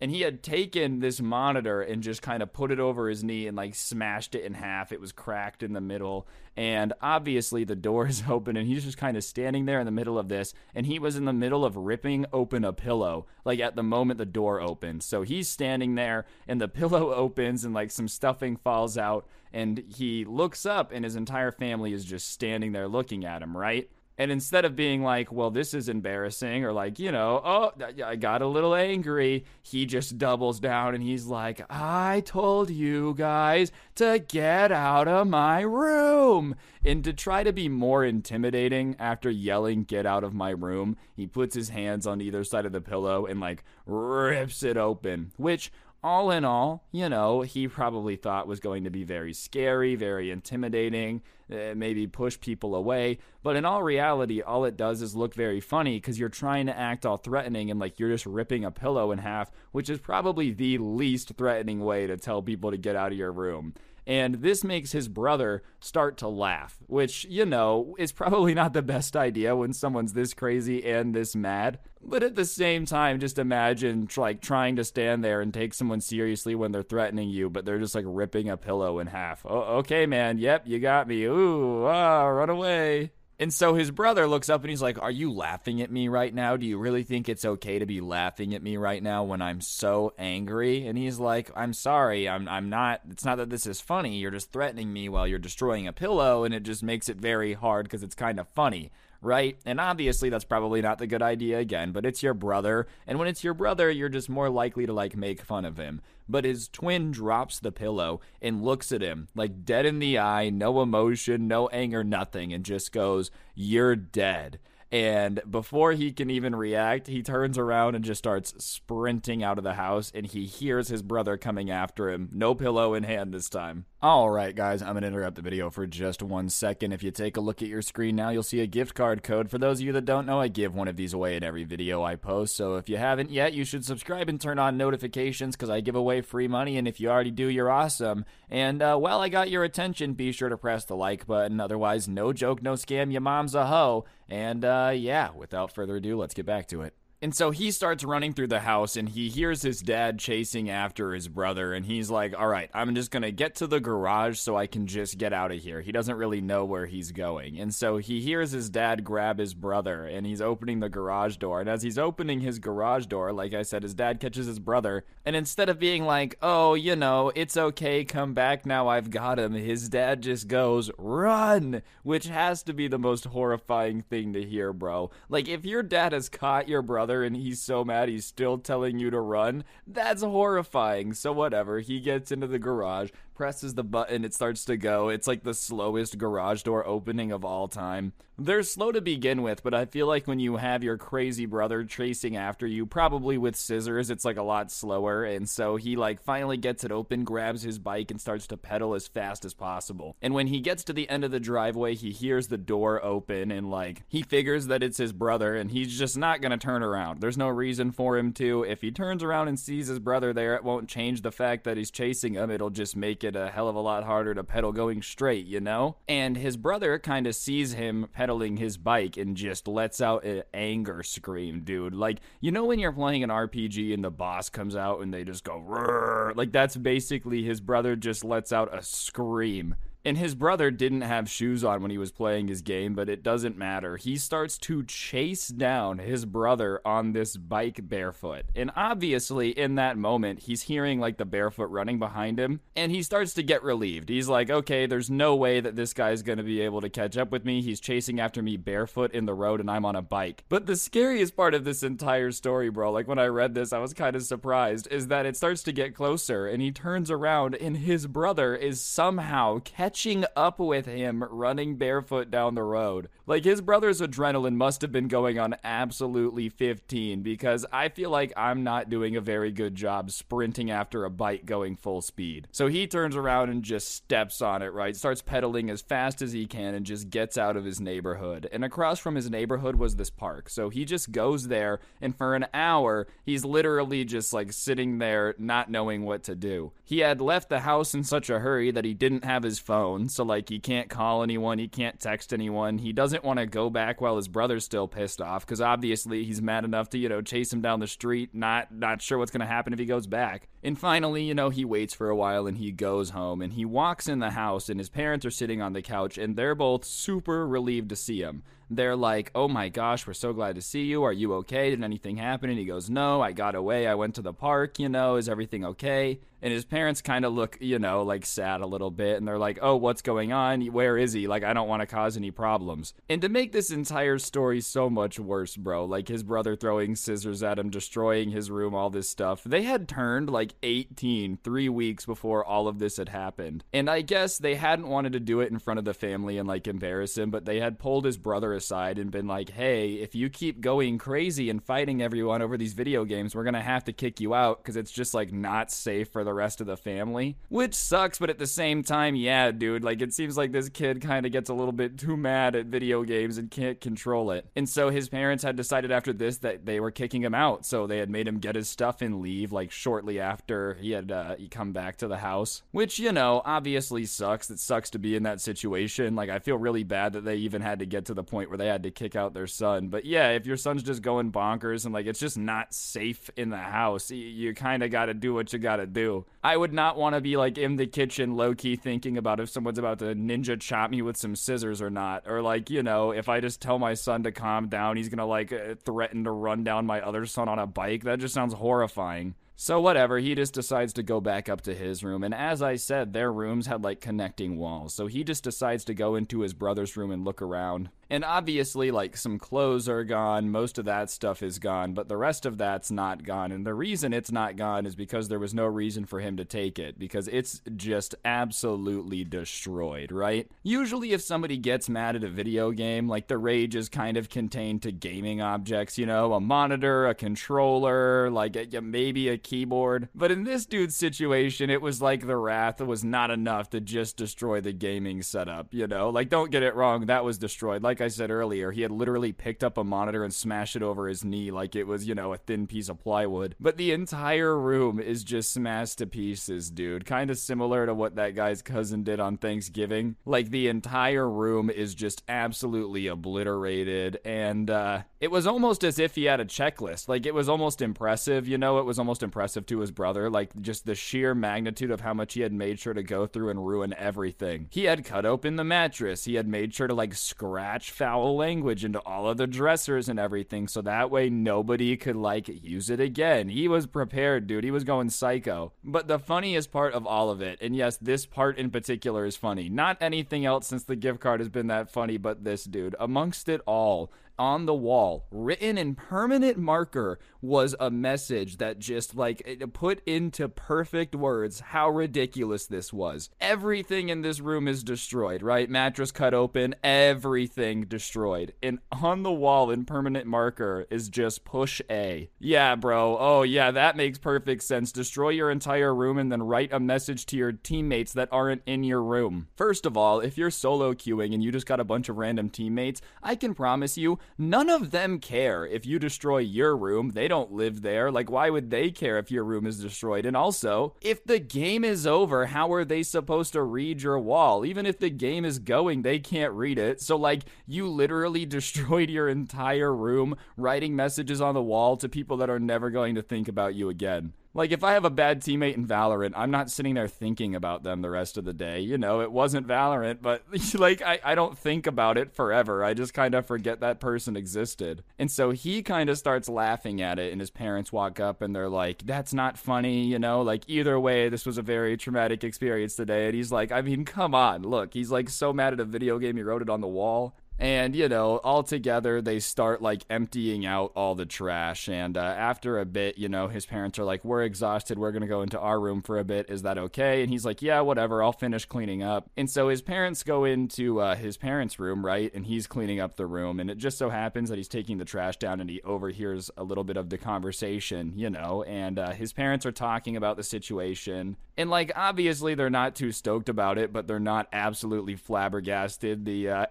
and 0.00 0.10
he 0.10 0.20
had 0.20 0.42
taken 0.42 1.00
this 1.00 1.20
monitor 1.20 1.80
and 1.80 2.02
just 2.02 2.20
kind 2.20 2.42
of 2.42 2.52
put 2.52 2.70
it 2.70 2.78
over 2.78 3.08
his 3.08 3.24
knee 3.24 3.46
and 3.46 3.56
like 3.56 3.74
smashed 3.74 4.34
it 4.34 4.44
in 4.44 4.54
half. 4.54 4.92
It 4.92 5.00
was 5.00 5.12
cracked 5.12 5.62
in 5.62 5.72
the 5.72 5.80
middle. 5.80 6.26
And 6.56 6.92
obviously, 7.00 7.64
the 7.64 7.76
door 7.76 8.06
is 8.06 8.24
open, 8.28 8.56
and 8.56 8.66
he's 8.66 8.84
just 8.84 8.98
kind 8.98 9.16
of 9.16 9.24
standing 9.24 9.64
there 9.64 9.80
in 9.80 9.86
the 9.86 9.92
middle 9.92 10.18
of 10.18 10.28
this. 10.28 10.54
And 10.74 10.86
he 10.86 10.98
was 10.98 11.16
in 11.16 11.24
the 11.24 11.32
middle 11.32 11.64
of 11.64 11.76
ripping 11.76 12.26
open 12.32 12.64
a 12.64 12.72
pillow, 12.72 13.26
like 13.44 13.60
at 13.60 13.76
the 13.76 13.82
moment 13.82 14.18
the 14.18 14.26
door 14.26 14.60
opens. 14.60 15.04
So 15.04 15.22
he's 15.22 15.48
standing 15.48 15.94
there, 15.94 16.26
and 16.46 16.60
the 16.60 16.68
pillow 16.68 17.12
opens, 17.14 17.64
and 17.64 17.74
like 17.74 17.90
some 17.90 18.08
stuffing 18.08 18.56
falls 18.56 18.98
out. 18.98 19.26
And 19.52 19.84
he 19.96 20.24
looks 20.26 20.66
up, 20.66 20.92
and 20.92 21.04
his 21.04 21.16
entire 21.16 21.52
family 21.52 21.92
is 21.92 22.04
just 22.04 22.30
standing 22.30 22.72
there 22.72 22.88
looking 22.88 23.24
at 23.24 23.42
him, 23.42 23.56
right? 23.56 23.88
And 24.18 24.30
instead 24.30 24.64
of 24.64 24.74
being 24.74 25.02
like, 25.02 25.30
well, 25.30 25.50
this 25.50 25.74
is 25.74 25.88
embarrassing, 25.88 26.64
or 26.64 26.72
like, 26.72 26.98
you 26.98 27.12
know, 27.12 27.42
oh, 27.44 27.72
I 28.04 28.16
got 28.16 28.40
a 28.40 28.46
little 28.46 28.74
angry, 28.74 29.44
he 29.62 29.84
just 29.84 30.16
doubles 30.16 30.58
down 30.58 30.94
and 30.94 31.02
he's 31.02 31.26
like, 31.26 31.60
I 31.68 32.22
told 32.24 32.70
you 32.70 33.14
guys 33.14 33.72
to 33.96 34.18
get 34.26 34.72
out 34.72 35.06
of 35.06 35.28
my 35.28 35.60
room. 35.60 36.56
And 36.84 37.02
to 37.04 37.12
try 37.12 37.42
to 37.42 37.52
be 37.52 37.68
more 37.68 38.04
intimidating 38.04 38.96
after 38.98 39.28
yelling, 39.28 39.84
get 39.84 40.06
out 40.06 40.24
of 40.24 40.32
my 40.32 40.50
room, 40.50 40.96
he 41.14 41.26
puts 41.26 41.54
his 41.54 41.70
hands 41.70 42.06
on 42.06 42.20
either 42.20 42.44
side 42.44 42.64
of 42.64 42.72
the 42.72 42.80
pillow 42.80 43.26
and 43.26 43.40
like 43.40 43.64
rips 43.86 44.62
it 44.62 44.76
open, 44.76 45.32
which 45.36 45.72
all 46.06 46.30
in 46.30 46.44
all, 46.44 46.84
you 46.92 47.08
know, 47.08 47.40
he 47.40 47.66
probably 47.66 48.14
thought 48.14 48.46
was 48.46 48.60
going 48.60 48.84
to 48.84 48.90
be 48.90 49.02
very 49.02 49.32
scary, 49.32 49.96
very 49.96 50.30
intimidating, 50.30 51.20
uh, 51.50 51.74
maybe 51.74 52.06
push 52.06 52.38
people 52.38 52.76
away. 52.76 53.18
But 53.42 53.56
in 53.56 53.64
all 53.64 53.82
reality, 53.82 54.40
all 54.40 54.64
it 54.66 54.76
does 54.76 55.02
is 55.02 55.16
look 55.16 55.34
very 55.34 55.60
funny 55.60 55.96
because 55.96 56.16
you're 56.16 56.28
trying 56.28 56.66
to 56.66 56.78
act 56.78 57.04
all 57.04 57.16
threatening 57.16 57.72
and 57.72 57.80
like 57.80 57.98
you're 57.98 58.12
just 58.12 58.24
ripping 58.24 58.64
a 58.64 58.70
pillow 58.70 59.10
in 59.10 59.18
half, 59.18 59.50
which 59.72 59.90
is 59.90 59.98
probably 59.98 60.52
the 60.52 60.78
least 60.78 61.32
threatening 61.36 61.80
way 61.80 62.06
to 62.06 62.16
tell 62.16 62.40
people 62.40 62.70
to 62.70 62.76
get 62.76 62.94
out 62.94 63.10
of 63.10 63.18
your 63.18 63.32
room. 63.32 63.74
And 64.06 64.36
this 64.36 64.62
makes 64.62 64.92
his 64.92 65.08
brother 65.08 65.64
start 65.80 66.16
to 66.18 66.28
laugh, 66.28 66.78
which, 66.86 67.24
you 67.28 67.44
know, 67.44 67.96
is 67.98 68.12
probably 68.12 68.54
not 68.54 68.72
the 68.72 68.82
best 68.82 69.16
idea 69.16 69.56
when 69.56 69.72
someone's 69.72 70.12
this 70.12 70.32
crazy 70.32 70.84
and 70.84 71.12
this 71.12 71.34
mad. 71.34 71.80
But 72.00 72.22
at 72.22 72.36
the 72.36 72.44
same 72.44 72.86
time, 72.86 73.18
just 73.18 73.36
imagine 73.36 74.08
like 74.16 74.40
trying 74.40 74.76
to 74.76 74.84
stand 74.84 75.24
there 75.24 75.40
and 75.40 75.52
take 75.52 75.74
someone 75.74 76.00
seriously 76.00 76.54
when 76.54 76.70
they're 76.70 76.82
threatening 76.82 77.30
you, 77.30 77.50
but 77.50 77.64
they're 77.64 77.80
just 77.80 77.96
like 77.96 78.04
ripping 78.06 78.48
a 78.48 78.56
pillow 78.56 79.00
in 79.00 79.08
half. 79.08 79.44
Oh, 79.44 79.78
okay, 79.78 80.06
man. 80.06 80.38
Yep, 80.38 80.68
you 80.68 80.78
got 80.78 81.08
me. 81.08 81.24
Ooh, 81.24 81.84
ah, 81.84 82.26
run 82.26 82.48
away. 82.50 83.10
And 83.38 83.52
so 83.52 83.74
his 83.74 83.90
brother 83.90 84.26
looks 84.26 84.48
up 84.48 84.62
and 84.62 84.70
he's 84.70 84.80
like, 84.80 85.00
Are 85.00 85.10
you 85.10 85.30
laughing 85.30 85.82
at 85.82 85.90
me 85.90 86.08
right 86.08 86.34
now? 86.34 86.56
Do 86.56 86.66
you 86.66 86.78
really 86.78 87.02
think 87.02 87.28
it's 87.28 87.44
okay 87.44 87.78
to 87.78 87.86
be 87.86 88.00
laughing 88.00 88.54
at 88.54 88.62
me 88.62 88.76
right 88.78 89.02
now 89.02 89.24
when 89.24 89.42
I'm 89.42 89.60
so 89.60 90.14
angry? 90.18 90.86
And 90.86 90.96
he's 90.96 91.18
like, 91.18 91.50
I'm 91.54 91.74
sorry. 91.74 92.28
I'm, 92.28 92.48
I'm 92.48 92.70
not. 92.70 93.02
It's 93.10 93.24
not 93.24 93.36
that 93.36 93.50
this 93.50 93.66
is 93.66 93.80
funny. 93.80 94.16
You're 94.16 94.30
just 94.30 94.52
threatening 94.52 94.92
me 94.92 95.08
while 95.08 95.26
you're 95.26 95.38
destroying 95.38 95.86
a 95.86 95.92
pillow, 95.92 96.44
and 96.44 96.54
it 96.54 96.62
just 96.62 96.82
makes 96.82 97.08
it 97.08 97.18
very 97.18 97.52
hard 97.52 97.84
because 97.84 98.02
it's 98.02 98.14
kind 98.14 98.40
of 98.40 98.48
funny 98.48 98.90
right? 99.20 99.58
And 99.64 99.80
obviously 99.80 100.28
that's 100.30 100.44
probably 100.44 100.80
not 100.82 100.98
the 100.98 101.06
good 101.06 101.22
idea 101.22 101.58
again, 101.58 101.92
but 101.92 102.06
it's 102.06 102.22
your 102.22 102.34
brother, 102.34 102.86
and 103.06 103.18
when 103.18 103.28
it's 103.28 103.44
your 103.44 103.54
brother, 103.54 103.90
you're 103.90 104.08
just 104.08 104.28
more 104.28 104.50
likely 104.50 104.86
to 104.86 104.92
like 104.92 105.16
make 105.16 105.42
fun 105.42 105.64
of 105.64 105.76
him. 105.76 106.00
But 106.28 106.44
his 106.44 106.68
twin 106.68 107.12
drops 107.12 107.60
the 107.60 107.72
pillow 107.72 108.20
and 108.42 108.64
looks 108.64 108.90
at 108.90 109.02
him 109.02 109.28
like 109.34 109.64
dead 109.64 109.86
in 109.86 109.98
the 109.98 110.18
eye, 110.18 110.50
no 110.50 110.82
emotion, 110.82 111.46
no 111.46 111.68
anger, 111.68 112.02
nothing, 112.02 112.52
and 112.52 112.64
just 112.64 112.92
goes, 112.92 113.30
"You're 113.54 113.96
dead." 113.96 114.58
And 114.92 115.40
before 115.50 115.92
he 115.92 116.12
can 116.12 116.30
even 116.30 116.54
react, 116.54 117.08
he 117.08 117.22
turns 117.22 117.58
around 117.58 117.96
and 117.96 118.04
just 118.04 118.18
starts 118.18 118.54
sprinting 118.64 119.42
out 119.42 119.58
of 119.58 119.64
the 119.64 119.74
house. 119.74 120.12
And 120.14 120.26
he 120.26 120.46
hears 120.46 120.88
his 120.88 121.02
brother 121.02 121.36
coming 121.36 121.70
after 121.70 122.08
him. 122.08 122.28
No 122.32 122.54
pillow 122.54 122.94
in 122.94 123.02
hand 123.02 123.34
this 123.34 123.48
time. 123.48 123.86
All 124.02 124.30
right, 124.30 124.54
guys, 124.54 124.82
I'm 124.82 124.92
going 124.92 125.02
to 125.02 125.08
interrupt 125.08 125.34
the 125.34 125.42
video 125.42 125.70
for 125.70 125.86
just 125.86 126.22
one 126.22 126.48
second. 126.48 126.92
If 126.92 127.02
you 127.02 127.10
take 127.10 127.36
a 127.36 127.40
look 127.40 127.62
at 127.62 127.68
your 127.68 127.82
screen 127.82 128.14
now, 128.14 128.28
you'll 128.28 128.44
see 128.44 128.60
a 128.60 128.66
gift 128.66 128.94
card 128.94 129.24
code. 129.24 129.50
For 129.50 129.58
those 129.58 129.80
of 129.80 129.86
you 129.86 129.92
that 129.92 130.04
don't 130.04 130.26
know, 130.26 130.40
I 130.40 130.48
give 130.48 130.74
one 130.74 130.86
of 130.86 130.96
these 130.96 131.12
away 131.12 131.34
in 131.34 131.42
every 131.42 131.64
video 131.64 132.04
I 132.04 132.14
post. 132.14 132.54
So 132.54 132.76
if 132.76 132.88
you 132.88 132.98
haven't 132.98 133.30
yet, 133.30 133.54
you 133.54 133.64
should 133.64 133.84
subscribe 133.84 134.28
and 134.28 134.40
turn 134.40 134.60
on 134.60 134.76
notifications 134.76 135.56
because 135.56 135.70
I 135.70 135.80
give 135.80 135.96
away 135.96 136.20
free 136.20 136.46
money. 136.46 136.76
And 136.76 136.86
if 136.86 137.00
you 137.00 137.10
already 137.10 137.32
do, 137.32 137.48
you're 137.48 137.70
awesome. 137.70 138.24
And 138.48 138.82
uh, 138.82 138.96
while 138.98 139.20
I 139.20 139.28
got 139.28 139.50
your 139.50 139.64
attention, 139.64 140.12
be 140.12 140.30
sure 140.30 140.50
to 140.50 140.58
press 140.58 140.84
the 140.84 140.94
like 140.94 141.26
button. 141.26 141.58
Otherwise, 141.58 142.06
no 142.06 142.32
joke, 142.32 142.62
no 142.62 142.74
scam, 142.74 143.10
your 143.10 143.22
mom's 143.22 143.56
a 143.56 143.66
hoe. 143.66 144.04
And 144.28 144.64
uh, 144.64 144.92
yeah, 144.94 145.30
without 145.34 145.72
further 145.72 145.96
ado, 145.96 146.16
let's 146.16 146.34
get 146.34 146.46
back 146.46 146.66
to 146.68 146.82
it. 146.82 146.94
And 147.22 147.34
so 147.34 147.50
he 147.50 147.70
starts 147.70 148.04
running 148.04 148.34
through 148.34 148.48
the 148.48 148.60
house 148.60 148.94
and 148.94 149.08
he 149.08 149.30
hears 149.30 149.62
his 149.62 149.80
dad 149.80 150.18
chasing 150.18 150.68
after 150.68 151.14
his 151.14 151.28
brother. 151.28 151.72
And 151.72 151.86
he's 151.86 152.10
like, 152.10 152.34
All 152.38 152.46
right, 152.46 152.68
I'm 152.74 152.94
just 152.94 153.10
going 153.10 153.22
to 153.22 153.32
get 153.32 153.54
to 153.56 153.66
the 153.66 153.80
garage 153.80 154.38
so 154.38 154.54
I 154.54 154.66
can 154.66 154.86
just 154.86 155.16
get 155.16 155.32
out 155.32 155.50
of 155.50 155.58
here. 155.58 155.80
He 155.80 155.92
doesn't 155.92 156.16
really 156.16 156.42
know 156.42 156.66
where 156.66 156.84
he's 156.84 157.12
going. 157.12 157.58
And 157.58 157.74
so 157.74 157.96
he 157.96 158.20
hears 158.20 158.50
his 158.50 158.68
dad 158.68 159.02
grab 159.02 159.38
his 159.38 159.54
brother 159.54 160.04
and 160.04 160.26
he's 160.26 160.42
opening 160.42 160.80
the 160.80 160.90
garage 160.90 161.38
door. 161.38 161.60
And 161.60 161.70
as 161.70 161.82
he's 161.82 161.96
opening 161.98 162.40
his 162.40 162.58
garage 162.58 163.06
door, 163.06 163.32
like 163.32 163.54
I 163.54 163.62
said, 163.62 163.82
his 163.82 163.94
dad 163.94 164.20
catches 164.20 164.46
his 164.46 164.58
brother. 164.58 165.06
And 165.24 165.34
instead 165.34 165.70
of 165.70 165.78
being 165.78 166.04
like, 166.04 166.36
Oh, 166.42 166.74
you 166.74 166.96
know, 166.96 167.32
it's 167.34 167.56
okay, 167.56 168.04
come 168.04 168.34
back 168.34 168.66
now, 168.66 168.88
I've 168.88 169.10
got 169.10 169.38
him, 169.38 169.54
his 169.54 169.88
dad 169.88 170.22
just 170.22 170.48
goes, 170.48 170.90
Run! 170.98 171.82
Which 172.02 172.26
has 172.26 172.62
to 172.64 172.74
be 172.74 172.88
the 172.88 172.98
most 172.98 173.24
horrifying 173.24 174.02
thing 174.02 174.34
to 174.34 174.42
hear, 174.42 174.74
bro. 174.74 175.10
Like, 175.30 175.48
if 175.48 175.64
your 175.64 175.82
dad 175.82 176.12
has 176.12 176.28
caught 176.28 176.68
your 176.68 176.82
brother, 176.82 177.05
and 177.10 177.36
he's 177.36 177.60
so 177.60 177.84
mad 177.84 178.08
he's 178.08 178.26
still 178.26 178.58
telling 178.58 178.98
you 178.98 179.10
to 179.10 179.20
run, 179.20 179.64
that's 179.86 180.22
horrifying. 180.22 181.14
So, 181.14 181.32
whatever. 181.32 181.80
He 181.80 182.00
gets 182.00 182.30
into 182.32 182.46
the 182.46 182.58
garage, 182.58 183.10
presses 183.36 183.74
the 183.74 183.84
button, 183.84 184.24
it 184.24 184.34
starts 184.34 184.64
to 184.64 184.76
go. 184.76 185.10
It's 185.10 185.28
like 185.28 185.44
the 185.44 185.54
slowest 185.54 186.18
garage 186.18 186.62
door 186.62 186.86
opening 186.86 187.30
of 187.30 187.44
all 187.44 187.68
time. 187.68 188.12
They're 188.38 188.62
slow 188.62 188.92
to 188.92 189.00
begin 189.00 189.40
with, 189.40 189.62
but 189.62 189.72
I 189.72 189.86
feel 189.86 190.06
like 190.06 190.26
when 190.26 190.40
you 190.40 190.56
have 190.56 190.84
your 190.84 190.98
crazy 190.98 191.46
brother 191.46 191.84
chasing 191.84 192.36
after 192.36 192.66
you, 192.66 192.84
probably 192.84 193.38
with 193.38 193.56
scissors, 193.56 194.10
it's 194.10 194.26
like 194.26 194.36
a 194.36 194.42
lot 194.42 194.70
slower. 194.70 195.24
And 195.24 195.48
so 195.48 195.76
he 195.76 195.96
like 195.96 196.22
finally 196.22 196.58
gets 196.58 196.84
it 196.84 196.92
open, 196.92 197.24
grabs 197.24 197.62
his 197.62 197.78
bike, 197.78 198.10
and 198.10 198.20
starts 198.20 198.46
to 198.48 198.58
pedal 198.58 198.94
as 198.94 199.08
fast 199.08 199.46
as 199.46 199.54
possible. 199.54 200.16
And 200.20 200.34
when 200.34 200.48
he 200.48 200.60
gets 200.60 200.84
to 200.84 200.92
the 200.92 201.08
end 201.08 201.24
of 201.24 201.30
the 201.30 201.40
driveway, 201.40 201.94
he 201.94 202.10
hears 202.10 202.48
the 202.48 202.58
door 202.58 203.02
open 203.02 203.50
and 203.50 203.70
like 203.70 204.02
he 204.06 204.20
figures 204.20 204.66
that 204.66 204.82
it's 204.82 204.98
his 204.98 205.14
brother 205.14 205.54
and 205.54 205.70
he's 205.70 205.98
just 205.98 206.18
not 206.18 206.42
gonna 206.42 206.58
turn 206.58 206.82
around. 206.82 207.22
There's 207.22 207.38
no 207.38 207.48
reason 207.48 207.90
for 207.90 208.18
him 208.18 208.34
to. 208.34 208.64
If 208.64 208.82
he 208.82 208.90
turns 208.90 209.22
around 209.22 209.48
and 209.48 209.58
sees 209.58 209.86
his 209.86 209.98
brother 209.98 210.34
there, 210.34 210.56
it 210.56 210.64
won't 210.64 210.90
change 210.90 211.22
the 211.22 211.32
fact 211.32 211.64
that 211.64 211.78
he's 211.78 211.90
chasing 211.90 212.34
him. 212.34 212.50
It'll 212.50 212.68
just 212.68 212.96
make 212.96 213.24
a 213.34 213.50
hell 213.50 213.68
of 213.68 213.74
a 213.74 213.80
lot 213.80 214.04
harder 214.04 214.34
to 214.34 214.44
pedal 214.44 214.72
going 214.72 215.02
straight, 215.02 215.46
you 215.46 215.58
know? 215.58 215.96
And 216.06 216.36
his 216.36 216.56
brother 216.56 216.98
kind 216.98 217.26
of 217.26 217.34
sees 217.34 217.72
him 217.72 218.08
pedaling 218.12 218.58
his 218.58 218.76
bike 218.76 219.16
and 219.16 219.36
just 219.36 219.66
lets 219.66 220.00
out 220.00 220.24
an 220.24 220.44
anger 220.54 221.02
scream, 221.02 221.62
dude. 221.64 221.94
Like, 221.94 222.20
you 222.40 222.52
know 222.52 222.64
when 222.64 222.78
you're 222.78 222.92
playing 222.92 223.24
an 223.24 223.30
RPG 223.30 223.92
and 223.94 224.04
the 224.04 224.10
boss 224.10 224.50
comes 224.50 224.76
out 224.76 225.00
and 225.00 225.12
they 225.12 225.24
just 225.24 225.42
go, 225.42 225.64
Rrr! 225.66 226.36
like 226.36 226.52
that's 226.52 226.76
basically 226.76 227.42
his 227.42 227.60
brother 227.60 227.96
just 227.96 228.24
lets 228.24 228.52
out 228.52 228.76
a 228.76 228.82
scream 228.82 229.74
and 230.06 230.16
his 230.16 230.36
brother 230.36 230.70
didn't 230.70 231.00
have 231.00 231.28
shoes 231.28 231.64
on 231.64 231.82
when 231.82 231.90
he 231.90 231.98
was 231.98 232.12
playing 232.12 232.46
his 232.46 232.62
game, 232.62 232.94
but 232.94 233.08
it 233.08 233.24
doesn't 233.24 233.58
matter. 233.58 233.96
He 233.96 234.16
starts 234.16 234.56
to 234.58 234.84
chase 234.84 235.48
down 235.48 235.98
his 235.98 236.24
brother 236.24 236.80
on 236.84 237.12
this 237.12 237.36
bike 237.36 237.80
barefoot. 237.82 238.44
And 238.54 238.70
obviously, 238.76 239.50
in 239.50 239.74
that 239.74 239.98
moment, 239.98 240.44
he's 240.44 240.62
hearing 240.62 241.00
like 241.00 241.16
the 241.16 241.24
barefoot 241.24 241.70
running 241.70 241.98
behind 241.98 242.38
him, 242.38 242.60
and 242.76 242.92
he 242.92 243.02
starts 243.02 243.34
to 243.34 243.42
get 243.42 243.64
relieved. 243.64 244.08
He's 244.08 244.28
like, 244.28 244.48
okay, 244.48 244.86
there's 244.86 245.10
no 245.10 245.34
way 245.34 245.58
that 245.58 245.74
this 245.74 245.92
guy's 245.92 246.22
gonna 246.22 246.44
be 246.44 246.60
able 246.60 246.82
to 246.82 246.88
catch 246.88 247.16
up 247.16 247.32
with 247.32 247.44
me. 247.44 247.60
He's 247.60 247.80
chasing 247.80 248.20
after 248.20 248.40
me 248.42 248.56
barefoot 248.56 249.10
in 249.10 249.26
the 249.26 249.34
road, 249.34 249.58
and 249.58 249.68
I'm 249.68 249.84
on 249.84 249.96
a 249.96 250.02
bike. 250.02 250.44
But 250.48 250.66
the 250.66 250.76
scariest 250.76 251.36
part 251.36 251.52
of 251.52 251.64
this 251.64 251.82
entire 251.82 252.30
story, 252.30 252.70
bro, 252.70 252.92
like 252.92 253.08
when 253.08 253.18
I 253.18 253.26
read 253.26 253.54
this, 253.54 253.72
I 253.72 253.78
was 253.80 253.92
kind 253.92 254.14
of 254.14 254.22
surprised, 254.22 254.86
is 254.92 255.08
that 255.08 255.26
it 255.26 255.36
starts 255.36 255.64
to 255.64 255.72
get 255.72 255.96
closer, 255.96 256.46
and 256.46 256.62
he 256.62 256.70
turns 256.70 257.10
around, 257.10 257.56
and 257.56 257.78
his 257.78 258.06
brother 258.06 258.54
is 258.54 258.80
somehow 258.80 259.58
catching 259.64 259.95
catching 259.96 260.26
up 260.36 260.58
with 260.58 260.84
him 260.84 261.24
running 261.30 261.76
barefoot 261.76 262.30
down 262.30 262.54
the 262.54 262.62
road. 262.62 263.08
Like 263.28 263.44
his 263.44 263.60
brother's 263.60 264.00
adrenaline 264.00 264.54
must 264.54 264.82
have 264.82 264.92
been 264.92 265.08
going 265.08 265.38
on 265.38 265.56
absolutely 265.64 266.48
15 266.48 267.22
because 267.22 267.66
I 267.72 267.88
feel 267.88 268.08
like 268.08 268.32
I'm 268.36 268.62
not 268.62 268.88
doing 268.88 269.16
a 269.16 269.20
very 269.20 269.50
good 269.50 269.74
job 269.74 270.12
sprinting 270.12 270.70
after 270.70 271.04
a 271.04 271.10
bike 271.10 271.44
going 271.44 271.74
full 271.74 272.02
speed. 272.02 272.46
So 272.52 272.68
he 272.68 272.86
turns 272.86 273.16
around 273.16 273.50
and 273.50 273.64
just 273.64 273.92
steps 273.92 274.40
on 274.40 274.62
it, 274.62 274.72
right? 274.72 274.94
Starts 274.94 275.22
pedaling 275.22 275.70
as 275.70 275.82
fast 275.82 276.22
as 276.22 276.32
he 276.32 276.46
can 276.46 276.74
and 276.74 276.86
just 276.86 277.10
gets 277.10 277.36
out 277.36 277.56
of 277.56 277.64
his 277.64 277.80
neighborhood. 277.80 278.48
And 278.52 278.64
across 278.64 279.00
from 279.00 279.16
his 279.16 279.28
neighborhood 279.28 279.74
was 279.74 279.96
this 279.96 280.10
park. 280.10 280.48
So 280.48 280.70
he 280.70 280.84
just 280.84 281.10
goes 281.10 281.48
there 281.48 281.80
and 282.00 282.16
for 282.16 282.36
an 282.36 282.46
hour, 282.54 283.08
he's 283.24 283.44
literally 283.44 284.04
just 284.04 284.32
like 284.32 284.52
sitting 284.52 284.98
there 284.98 285.34
not 285.36 285.68
knowing 285.68 286.04
what 286.04 286.22
to 286.24 286.36
do. 286.36 286.70
He 286.84 287.00
had 287.00 287.20
left 287.20 287.48
the 287.48 287.60
house 287.60 287.92
in 287.92 288.04
such 288.04 288.30
a 288.30 288.38
hurry 288.38 288.70
that 288.70 288.84
he 288.84 288.94
didn't 288.94 289.24
have 289.24 289.42
his 289.42 289.58
phone 289.58 290.08
so 290.08 290.22
like 290.22 290.48
he 290.48 290.60
can't 290.60 290.88
call 290.88 291.22
anyone, 291.22 291.58
he 291.58 291.66
can't 291.68 291.98
text 291.98 292.32
anyone. 292.32 292.78
He 292.78 292.92
doesn't 292.92 293.15
want 293.24 293.38
to 293.38 293.46
go 293.46 293.70
back 293.70 294.00
while 294.00 294.16
his 294.16 294.28
brother's 294.28 294.64
still 294.64 294.88
pissed 294.88 295.20
off 295.20 295.44
because 295.44 295.60
obviously 295.60 296.24
he's 296.24 296.42
mad 296.42 296.64
enough 296.64 296.90
to, 296.90 296.98
you 296.98 297.08
know, 297.08 297.22
chase 297.22 297.52
him 297.52 297.60
down 297.60 297.80
the 297.80 297.86
street, 297.86 298.30
not 298.34 298.72
not 298.72 299.02
sure 299.02 299.18
what's 299.18 299.30
going 299.30 299.40
to 299.40 299.46
happen 299.46 299.72
if 299.72 299.78
he 299.78 299.86
goes 299.86 300.06
back. 300.06 300.48
And 300.62 300.78
finally, 300.78 301.22
you 301.22 301.34
know, 301.34 301.50
he 301.50 301.64
waits 301.64 301.94
for 301.94 302.08
a 302.08 302.16
while 302.16 302.46
and 302.46 302.58
he 302.58 302.72
goes 302.72 303.10
home 303.10 303.42
and 303.42 303.52
he 303.52 303.64
walks 303.64 304.08
in 304.08 304.18
the 304.18 304.30
house 304.30 304.68
and 304.68 304.80
his 304.80 304.88
parents 304.88 305.24
are 305.24 305.30
sitting 305.30 305.60
on 305.62 305.72
the 305.72 305.82
couch 305.82 306.18
and 306.18 306.36
they're 306.36 306.54
both 306.54 306.84
super 306.84 307.46
relieved 307.46 307.88
to 307.90 307.96
see 307.96 308.20
him 308.20 308.42
they're 308.70 308.96
like, 308.96 309.30
"Oh 309.34 309.48
my 309.48 309.68
gosh, 309.68 310.06
we're 310.06 310.14
so 310.14 310.32
glad 310.32 310.56
to 310.56 310.62
see 310.62 310.84
you. 310.84 311.02
Are 311.04 311.12
you 311.12 311.34
okay? 311.34 311.70
Did 311.70 311.82
anything 311.82 312.16
happen?" 312.16 312.50
And 312.50 312.58
he 312.58 312.64
goes, 312.64 312.90
"No, 312.90 313.20
I 313.20 313.32
got 313.32 313.54
away. 313.54 313.86
I 313.86 313.94
went 313.94 314.14
to 314.16 314.22
the 314.22 314.32
park. 314.32 314.78
You 314.78 314.88
know, 314.88 315.16
is 315.16 315.28
everything 315.28 315.64
okay?" 315.64 316.20
And 316.42 316.52
his 316.52 316.66
parents 316.66 317.00
kind 317.00 317.24
of 317.24 317.32
look, 317.32 317.56
you 317.60 317.78
know, 317.78 318.02
like 318.02 318.26
sad 318.26 318.60
a 318.60 318.66
little 318.66 318.90
bit, 318.90 319.16
and 319.16 319.26
they're 319.26 319.38
like, 319.38 319.58
"Oh, 319.62 319.76
what's 319.76 320.02
going 320.02 320.32
on? 320.32 320.64
Where 320.66 320.98
is 320.98 321.12
he? 321.12 321.26
Like, 321.26 321.42
I 321.42 321.54
don't 321.54 321.68
want 321.68 321.80
to 321.80 321.86
cause 321.86 322.16
any 322.16 322.30
problems." 322.30 322.92
And 323.08 323.22
to 323.22 323.28
make 323.28 323.52
this 323.52 323.70
entire 323.70 324.18
story 324.18 324.60
so 324.60 324.90
much 324.90 325.18
worse, 325.18 325.56
bro, 325.56 325.84
like 325.86 326.08
his 326.08 326.22
brother 326.22 326.54
throwing 326.54 326.94
scissors 326.94 327.42
at 327.42 327.58
him, 327.58 327.70
destroying 327.70 328.30
his 328.30 328.50
room, 328.50 328.74
all 328.74 328.90
this 328.90 329.08
stuff. 329.08 329.42
They 329.44 329.62
had 329.62 329.88
turned 329.88 330.28
like 330.28 330.54
18 330.62 331.38
three 331.42 331.68
weeks 331.68 332.04
before 332.04 332.44
all 332.44 332.68
of 332.68 332.78
this 332.78 332.98
had 332.98 333.08
happened, 333.08 333.64
and 333.72 333.88
I 333.88 334.02
guess 334.02 334.38
they 334.38 334.56
hadn't 334.56 334.88
wanted 334.88 335.12
to 335.14 335.20
do 335.20 335.40
it 335.40 335.50
in 335.50 335.58
front 335.58 335.78
of 335.78 335.84
the 335.84 335.94
family 335.94 336.36
and 336.36 336.46
like 336.46 336.68
embarrass 336.68 337.16
him, 337.16 337.30
but 337.30 337.46
they 337.46 337.60
had 337.60 337.78
pulled 337.78 338.04
his 338.04 338.18
brother 338.18 338.52
aside 338.56 338.98
and 338.98 339.10
been 339.10 339.26
like, 339.26 339.50
hey, 339.50 339.94
if 339.94 340.14
you 340.14 340.28
keep 340.28 340.60
going 340.60 340.98
crazy 340.98 341.48
and 341.50 341.62
fighting 341.62 342.02
everyone 342.02 342.42
over 342.42 342.56
these 342.56 342.72
video 342.72 343.04
games, 343.04 343.34
we're 343.34 343.44
going 343.44 343.54
to 343.54 343.60
have 343.60 343.84
to 343.84 343.92
kick 343.92 344.20
you 344.20 344.34
out 344.34 344.62
because 344.62 344.76
it's 344.76 344.90
just 344.90 345.14
like 345.14 345.32
not 345.32 345.70
safe 345.70 346.08
for 346.08 346.24
the 346.24 346.34
rest 346.34 346.60
of 346.60 346.66
the 346.66 346.76
family. 346.76 347.36
Which 347.48 347.74
sucks, 347.74 348.18
but 348.18 348.30
at 348.30 348.38
the 348.38 348.46
same 348.46 348.82
time, 348.82 349.14
yeah, 349.14 349.50
dude, 349.50 349.84
like 349.84 350.02
it 350.02 350.14
seems 350.14 350.36
like 350.36 350.52
this 350.52 350.68
kid 350.68 351.00
kind 351.00 351.26
of 351.26 351.32
gets 351.32 351.50
a 351.50 351.54
little 351.54 351.72
bit 351.72 351.98
too 351.98 352.16
mad 352.16 352.56
at 352.56 352.66
video 352.66 353.02
games 353.04 353.38
and 353.38 353.50
can't 353.50 353.80
control 353.80 354.30
it. 354.30 354.46
And 354.56 354.68
so 354.68 354.90
his 354.90 355.08
parents 355.08 355.44
had 355.44 355.56
decided 355.56 355.92
after 355.92 356.12
this 356.12 356.38
that 356.38 356.66
they 356.66 356.80
were 356.80 356.90
kicking 356.90 357.22
him 357.22 357.34
out. 357.34 357.66
So 357.66 357.86
they 357.86 357.98
had 357.98 358.10
made 358.10 358.26
him 358.26 358.38
get 358.38 358.56
his 358.56 358.68
stuff 358.68 359.02
and 359.02 359.20
leave 359.20 359.52
like 359.52 359.70
shortly 359.70 360.20
after 360.20 360.74
he 360.74 360.92
had 360.92 361.12
uh, 361.12 361.36
come 361.50 361.72
back 361.72 361.96
to 361.98 362.08
the 362.08 362.18
house. 362.18 362.62
Which, 362.72 362.98
you 362.98 363.12
know, 363.12 363.42
obviously 363.44 364.04
sucks. 364.06 364.50
It 364.50 364.58
sucks 364.58 364.90
to 364.90 364.98
be 364.98 365.16
in 365.16 365.24
that 365.24 365.40
situation. 365.40 366.16
Like 366.16 366.30
I 366.30 366.38
feel 366.38 366.58
really 366.58 366.84
bad 366.84 367.14
that 367.14 367.24
they 367.24 367.36
even 367.36 367.62
had 367.62 367.80
to 367.80 367.86
get 367.86 368.06
to 368.06 368.14
the 368.14 368.24
point 368.24 368.45
where 368.48 368.58
they 368.58 368.66
had 368.66 368.82
to 368.84 368.90
kick 368.90 369.16
out 369.16 369.34
their 369.34 369.46
son. 369.46 369.88
But 369.88 370.04
yeah, 370.04 370.30
if 370.30 370.46
your 370.46 370.56
son's 370.56 370.82
just 370.82 371.02
going 371.02 371.32
bonkers 371.32 371.84
and 371.84 371.94
like 371.94 372.06
it's 372.06 372.20
just 372.20 372.38
not 372.38 372.74
safe 372.74 373.30
in 373.36 373.50
the 373.50 373.56
house, 373.56 374.10
you, 374.10 374.18
you 374.18 374.54
kind 374.54 374.82
of 374.82 374.90
got 374.90 375.06
to 375.06 375.14
do 375.14 375.34
what 375.34 375.52
you 375.52 375.58
got 375.58 375.76
to 375.76 375.86
do. 375.86 376.26
I 376.42 376.56
would 376.56 376.72
not 376.72 376.96
want 376.96 377.14
to 377.14 377.20
be 377.20 377.36
like 377.36 377.58
in 377.58 377.76
the 377.76 377.86
kitchen 377.86 378.36
low 378.36 378.54
key 378.54 378.76
thinking 378.76 379.18
about 379.18 379.40
if 379.40 379.50
someone's 379.50 379.78
about 379.78 379.98
to 380.00 380.14
ninja 380.14 380.60
chop 380.60 380.90
me 380.90 381.02
with 381.02 381.16
some 381.16 381.36
scissors 381.36 381.82
or 381.82 381.90
not. 381.90 382.24
Or 382.26 382.42
like, 382.42 382.70
you 382.70 382.82
know, 382.82 383.10
if 383.10 383.28
I 383.28 383.40
just 383.40 383.60
tell 383.60 383.78
my 383.78 383.94
son 383.94 384.22
to 384.24 384.32
calm 384.32 384.68
down, 384.68 384.96
he's 384.96 385.08
going 385.08 385.18
to 385.18 385.24
like 385.24 385.52
uh, 385.52 385.74
threaten 385.84 386.24
to 386.24 386.30
run 386.30 386.64
down 386.64 386.86
my 386.86 387.00
other 387.00 387.26
son 387.26 387.48
on 387.48 387.58
a 387.58 387.66
bike. 387.66 388.04
That 388.04 388.20
just 388.20 388.34
sounds 388.34 388.54
horrifying. 388.54 389.34
So, 389.58 389.80
whatever, 389.80 390.18
he 390.18 390.34
just 390.34 390.52
decides 390.52 390.92
to 390.92 391.02
go 391.02 391.18
back 391.18 391.48
up 391.48 391.62
to 391.62 391.74
his 391.74 392.04
room. 392.04 392.22
And 392.22 392.34
as 392.34 392.60
I 392.60 392.76
said, 392.76 393.14
their 393.14 393.32
rooms 393.32 393.66
had 393.66 393.82
like 393.82 394.02
connecting 394.02 394.58
walls. 394.58 394.92
So 394.92 395.06
he 395.06 395.24
just 395.24 395.42
decides 395.42 395.82
to 395.86 395.94
go 395.94 396.14
into 396.14 396.40
his 396.40 396.52
brother's 396.52 396.94
room 396.94 397.10
and 397.10 397.24
look 397.24 397.40
around. 397.40 397.88
And 398.08 398.24
obviously, 398.24 398.90
like 398.90 399.16
some 399.16 399.38
clothes 399.38 399.88
are 399.88 400.04
gone, 400.04 400.50
most 400.50 400.78
of 400.78 400.84
that 400.84 401.10
stuff 401.10 401.42
is 401.42 401.58
gone, 401.58 401.92
but 401.92 402.08
the 402.08 402.16
rest 402.16 402.46
of 402.46 402.56
that's 402.56 402.90
not 402.90 403.24
gone. 403.24 403.50
And 403.50 403.66
the 403.66 403.74
reason 403.74 404.12
it's 404.12 404.30
not 404.30 404.56
gone 404.56 404.86
is 404.86 404.94
because 404.94 405.28
there 405.28 405.40
was 405.40 405.54
no 405.54 405.66
reason 405.66 406.04
for 406.04 406.20
him 406.20 406.36
to 406.36 406.44
take 406.44 406.78
it, 406.78 406.98
because 406.98 407.26
it's 407.28 407.62
just 407.74 408.14
absolutely 408.24 409.24
destroyed, 409.24 410.12
right? 410.12 410.48
Usually, 410.62 411.12
if 411.12 411.20
somebody 411.20 411.56
gets 411.56 411.88
mad 411.88 412.14
at 412.14 412.22
a 412.22 412.28
video 412.28 412.70
game, 412.70 413.08
like 413.08 413.26
the 413.26 413.38
rage 413.38 413.74
is 413.74 413.88
kind 413.88 414.16
of 414.16 414.28
contained 414.28 414.82
to 414.82 414.92
gaming 414.92 415.40
objects, 415.40 415.98
you 415.98 416.06
know, 416.06 416.32
a 416.34 416.40
monitor, 416.40 417.06
a 417.08 417.14
controller, 417.14 418.30
like 418.30 418.56
a, 418.56 418.80
maybe 418.80 419.28
a 419.28 419.36
keyboard. 419.36 420.08
But 420.14 420.30
in 420.30 420.44
this 420.44 420.64
dude's 420.64 420.96
situation, 420.96 421.70
it 421.70 421.82
was 421.82 422.00
like 422.00 422.26
the 422.26 422.36
wrath 422.36 422.80
was 422.80 423.02
not 423.02 423.30
enough 423.30 423.70
to 423.70 423.80
just 423.80 424.16
destroy 424.16 424.60
the 424.60 424.72
gaming 424.72 425.22
setup, 425.22 425.74
you 425.74 425.86
know? 425.86 426.10
Like, 426.10 426.28
don't 426.28 426.50
get 426.52 426.62
it 426.62 426.76
wrong, 426.76 427.06
that 427.06 427.24
was 427.24 427.38
destroyed. 427.38 427.82
Like, 427.82 427.95
like 427.96 428.04
I 428.04 428.08
said 428.08 428.30
earlier, 428.30 428.72
he 428.72 428.82
had 428.82 428.90
literally 428.90 429.32
picked 429.32 429.64
up 429.64 429.78
a 429.78 429.84
monitor 429.84 430.22
and 430.22 430.34
smashed 430.34 430.76
it 430.76 430.82
over 430.82 431.08
his 431.08 431.24
knee 431.24 431.50
like 431.50 431.74
it 431.74 431.86
was, 431.86 432.06
you 432.06 432.14
know, 432.14 432.34
a 432.34 432.36
thin 432.36 432.66
piece 432.66 432.90
of 432.90 433.02
plywood. 433.02 433.56
But 433.58 433.78
the 433.78 433.92
entire 433.92 434.54
room 434.54 435.00
is 435.00 435.24
just 435.24 435.50
smashed 435.50 435.96
to 435.98 436.06
pieces, 436.06 436.70
dude. 436.70 437.06
Kind 437.06 437.30
of 437.30 437.38
similar 437.38 437.86
to 437.86 437.94
what 437.94 438.16
that 438.16 438.34
guy's 438.34 438.60
cousin 438.60 439.02
did 439.02 439.18
on 439.18 439.38
Thanksgiving. 439.38 440.16
Like, 440.26 440.50
the 440.50 440.68
entire 440.68 441.26
room 441.26 441.70
is 441.70 441.94
just 441.94 442.22
absolutely 442.28 443.06
obliterated. 443.06 444.20
And, 444.22 444.68
uh, 444.68 445.04
it 445.18 445.30
was 445.30 445.46
almost 445.46 445.82
as 445.82 445.98
if 445.98 446.16
he 446.16 446.24
had 446.24 446.40
a 446.40 446.44
checklist. 446.44 447.08
Like, 447.08 447.24
it 447.24 447.32
was 447.32 447.48
almost 447.48 447.80
impressive, 447.80 448.46
you 448.46 448.58
know, 448.58 448.78
it 448.78 448.84
was 448.84 448.98
almost 448.98 449.22
impressive 449.22 449.64
to 449.66 449.78
his 449.78 449.90
brother. 449.90 450.28
Like, 450.28 450.54
just 450.60 450.84
the 450.84 450.94
sheer 450.94 451.34
magnitude 451.34 451.90
of 451.90 452.02
how 452.02 452.12
much 452.12 452.34
he 452.34 452.42
had 452.42 452.52
made 452.52 452.78
sure 452.78 452.92
to 452.92 453.02
go 453.02 453.26
through 453.26 453.48
and 453.48 453.66
ruin 453.66 453.94
everything. 453.96 454.66
He 454.70 454.84
had 454.84 455.06
cut 455.06 455.24
open 455.24 455.56
the 455.56 455.64
mattress, 455.64 456.26
he 456.26 456.34
had 456.34 456.46
made 456.46 456.74
sure 456.74 456.88
to, 456.88 456.92
like, 456.92 457.14
scratch 457.14 457.85
foul 457.90 458.36
language 458.36 458.84
into 458.84 459.00
all 459.00 459.28
of 459.28 459.36
the 459.36 459.46
dressers 459.46 460.08
and 460.08 460.18
everything 460.18 460.68
so 460.68 460.82
that 460.82 461.10
way 461.10 461.28
nobody 461.28 461.96
could 461.96 462.16
like 462.16 462.48
use 462.48 462.90
it 462.90 463.00
again. 463.00 463.48
He 463.48 463.68
was 463.68 463.86
prepared, 463.86 464.46
dude. 464.46 464.64
He 464.64 464.70
was 464.70 464.84
going 464.84 465.10
psycho. 465.10 465.72
But 465.84 466.08
the 466.08 466.18
funniest 466.18 466.70
part 466.70 466.94
of 466.94 467.06
all 467.06 467.30
of 467.30 467.40
it, 467.40 467.58
and 467.60 467.74
yes, 467.74 467.96
this 467.96 468.26
part 468.26 468.58
in 468.58 468.70
particular 468.70 469.24
is 469.24 469.36
funny. 469.36 469.68
Not 469.68 469.98
anything 470.00 470.44
else 470.44 470.66
since 470.66 470.84
the 470.84 470.96
gift 470.96 471.20
card 471.20 471.40
has 471.40 471.48
been 471.48 471.68
that 471.68 471.90
funny, 471.90 472.16
but 472.16 472.44
this 472.44 472.64
dude. 472.64 472.96
Amongst 472.98 473.48
it 473.48 473.60
all, 473.66 474.12
on 474.38 474.66
the 474.66 474.74
wall, 474.74 475.26
written 475.30 475.78
in 475.78 475.94
permanent 475.94 476.58
marker, 476.58 477.18
was 477.40 477.74
a 477.78 477.90
message 477.90 478.58
that 478.58 478.78
just 478.78 479.14
like 479.14 479.62
put 479.72 480.02
into 480.06 480.48
perfect 480.48 481.14
words 481.14 481.60
how 481.60 481.88
ridiculous 481.88 482.66
this 482.66 482.92
was. 482.92 483.30
Everything 483.40 484.08
in 484.08 484.22
this 484.22 484.40
room 484.40 484.66
is 484.66 484.82
destroyed, 484.82 485.42
right? 485.42 485.70
Mattress 485.70 486.12
cut 486.12 486.34
open, 486.34 486.74
everything 486.82 487.84
destroyed. 487.84 488.52
And 488.62 488.80
on 488.90 489.22
the 489.22 489.32
wall 489.32 489.70
in 489.70 489.84
permanent 489.84 490.26
marker 490.26 490.86
is 490.90 491.08
just 491.08 491.44
push 491.44 491.80
A. 491.90 492.30
Yeah, 492.38 492.74
bro. 492.74 493.16
Oh, 493.18 493.42
yeah, 493.42 493.70
that 493.70 493.96
makes 493.96 494.18
perfect 494.18 494.62
sense. 494.64 494.92
Destroy 494.92 495.30
your 495.30 495.50
entire 495.50 495.94
room 495.94 496.18
and 496.18 496.32
then 496.32 496.42
write 496.42 496.72
a 496.72 496.80
message 496.80 497.26
to 497.26 497.36
your 497.36 497.52
teammates 497.52 498.12
that 498.14 498.28
aren't 498.32 498.62
in 498.66 498.84
your 498.84 499.02
room. 499.02 499.48
First 499.56 499.86
of 499.86 499.96
all, 499.96 500.20
if 500.20 500.36
you're 500.36 500.50
solo 500.50 500.94
queuing 500.94 501.32
and 501.32 501.42
you 501.42 501.52
just 501.52 501.66
got 501.66 501.80
a 501.80 501.84
bunch 501.84 502.08
of 502.08 502.16
random 502.16 502.50
teammates, 502.50 503.00
I 503.22 503.36
can 503.36 503.54
promise 503.54 503.96
you, 503.96 504.18
none 504.38 504.68
of 504.68 504.90
them 504.90 505.18
care 505.18 505.66
if 505.66 505.86
you 505.86 505.98
destroy 505.98 506.38
your 506.38 506.76
room. 506.76 507.10
They 507.10 507.28
don't 507.28 507.52
live 507.52 507.82
there. 507.82 508.10
Like, 508.10 508.30
why 508.30 508.50
would 508.50 508.70
they 508.70 508.90
care 508.90 509.18
if 509.18 509.30
your 509.30 509.44
room 509.44 509.66
is 509.66 509.80
destroyed? 509.80 510.26
And 510.26 510.36
also, 510.36 510.94
if 511.00 511.24
the 511.24 511.38
game 511.38 511.84
is 511.84 512.06
over, 512.06 512.46
how 512.46 512.72
are 512.72 512.84
they 512.84 513.02
supposed 513.02 513.52
to 513.52 513.62
read 513.62 514.02
your 514.02 514.18
wall? 514.18 514.64
Even 514.64 514.86
if 514.86 514.98
the 514.98 515.10
game 515.10 515.44
is 515.44 515.58
going, 515.58 516.02
they 516.02 516.18
can't 516.18 516.52
read 516.52 516.78
it. 516.78 517.00
So, 517.00 517.16
like, 517.16 517.42
you 517.66 517.88
literally 517.88 518.46
destroyed 518.56 519.10
your 519.10 519.28
entire 519.28 519.94
room 519.94 520.36
writing 520.56 520.96
messages 520.96 521.40
on 521.40 521.54
the 521.54 521.62
wall 521.62 521.96
to 521.98 522.08
people 522.08 522.36
that 522.38 522.50
are 522.50 522.60
never 522.60 522.90
going 522.90 523.14
to 523.14 523.22
think 523.22 523.48
about 523.48 523.74
you 523.74 523.88
again. 523.88 524.32
Like, 524.56 524.72
if 524.72 524.82
I 524.82 524.94
have 524.94 525.04
a 525.04 525.10
bad 525.10 525.42
teammate 525.42 525.74
in 525.74 525.86
Valorant, 525.86 526.32
I'm 526.34 526.50
not 526.50 526.70
sitting 526.70 526.94
there 526.94 527.08
thinking 527.08 527.54
about 527.54 527.82
them 527.82 528.00
the 528.00 528.08
rest 528.08 528.38
of 528.38 528.46
the 528.46 528.54
day. 528.54 528.80
You 528.80 528.96
know, 528.96 529.20
it 529.20 529.30
wasn't 529.30 529.66
Valorant, 529.66 530.22
but 530.22 530.44
like, 530.74 531.02
I, 531.02 531.20
I 531.22 531.34
don't 531.34 531.58
think 531.58 531.86
about 531.86 532.16
it 532.16 532.34
forever. 532.34 532.82
I 532.82 532.94
just 532.94 533.12
kind 533.12 533.34
of 533.34 533.44
forget 533.44 533.80
that 533.80 534.00
person 534.00 534.34
existed. 534.34 535.04
And 535.18 535.30
so 535.30 535.50
he 535.50 535.82
kind 535.82 536.08
of 536.08 536.16
starts 536.16 536.48
laughing 536.48 537.02
at 537.02 537.18
it, 537.18 537.32
and 537.32 537.40
his 537.40 537.50
parents 537.50 537.92
walk 537.92 538.18
up 538.18 538.40
and 538.40 538.56
they're 538.56 538.70
like, 538.70 539.04
that's 539.04 539.34
not 539.34 539.58
funny, 539.58 540.06
you 540.06 540.18
know? 540.18 540.40
Like, 540.40 540.64
either 540.68 540.98
way, 540.98 541.28
this 541.28 541.44
was 541.44 541.58
a 541.58 541.62
very 541.62 541.98
traumatic 541.98 542.42
experience 542.42 542.96
today. 542.96 543.26
And 543.26 543.34
he's 543.34 543.52
like, 543.52 543.70
I 543.70 543.82
mean, 543.82 544.06
come 544.06 544.34
on, 544.34 544.62
look, 544.62 544.94
he's 544.94 545.10
like 545.10 545.28
so 545.28 545.52
mad 545.52 545.74
at 545.74 545.80
a 545.80 545.84
video 545.84 546.18
game, 546.18 546.38
he 546.38 546.42
wrote 546.42 546.62
it 546.62 546.70
on 546.70 546.80
the 546.80 546.88
wall. 546.88 547.36
And, 547.58 547.96
you 547.96 548.08
know, 548.08 548.36
all 548.38 548.62
together, 548.62 549.22
they 549.22 549.40
start 549.40 549.80
like 549.80 550.02
emptying 550.10 550.66
out 550.66 550.92
all 550.94 551.14
the 551.14 551.24
trash. 551.24 551.88
And 551.88 552.16
uh, 552.16 552.20
after 552.20 552.78
a 552.78 552.84
bit, 552.84 553.16
you 553.16 553.28
know, 553.28 553.48
his 553.48 553.64
parents 553.64 553.98
are 553.98 554.04
like, 554.04 554.24
We're 554.24 554.42
exhausted. 554.42 554.98
We're 554.98 555.12
going 555.12 555.22
to 555.22 555.28
go 555.28 555.42
into 555.42 555.58
our 555.58 555.80
room 555.80 556.02
for 556.02 556.18
a 556.18 556.24
bit. 556.24 556.50
Is 556.50 556.62
that 556.62 556.76
okay? 556.76 557.22
And 557.22 557.30
he's 557.30 557.46
like, 557.46 557.62
Yeah, 557.62 557.80
whatever. 557.80 558.22
I'll 558.22 558.32
finish 558.32 558.66
cleaning 558.66 559.02
up. 559.02 559.30
And 559.36 559.48
so 559.48 559.68
his 559.68 559.80
parents 559.80 560.22
go 560.22 560.44
into 560.44 561.00
uh, 561.00 561.14
his 561.14 561.36
parents' 561.36 561.78
room, 561.78 562.04
right? 562.04 562.32
And 562.34 562.46
he's 562.46 562.66
cleaning 562.66 563.00
up 563.00 563.16
the 563.16 563.26
room. 563.26 563.58
And 563.58 563.70
it 563.70 563.78
just 563.78 563.96
so 563.96 564.10
happens 564.10 564.50
that 564.50 564.58
he's 564.58 564.68
taking 564.68 564.98
the 564.98 565.04
trash 565.06 565.38
down 565.38 565.60
and 565.60 565.70
he 565.70 565.80
overhears 565.82 566.50
a 566.58 566.64
little 566.64 566.84
bit 566.84 566.98
of 566.98 567.08
the 567.08 567.18
conversation, 567.18 568.12
you 568.16 568.28
know. 568.28 568.64
And 568.64 568.98
uh, 568.98 569.12
his 569.12 569.32
parents 569.32 569.64
are 569.64 569.72
talking 569.72 570.16
about 570.16 570.36
the 570.36 570.42
situation. 570.42 571.36
And, 571.58 571.70
like, 571.70 571.90
obviously, 571.96 572.54
they're 572.54 572.68
not 572.68 572.94
too 572.94 573.12
stoked 573.12 573.48
about 573.48 573.78
it, 573.78 573.90
but 573.90 574.06
they're 574.06 574.20
not 574.20 574.46
absolutely 574.52 575.16
flabbergasted. 575.16 576.26
The 576.26 576.50
uh, 576.50 576.66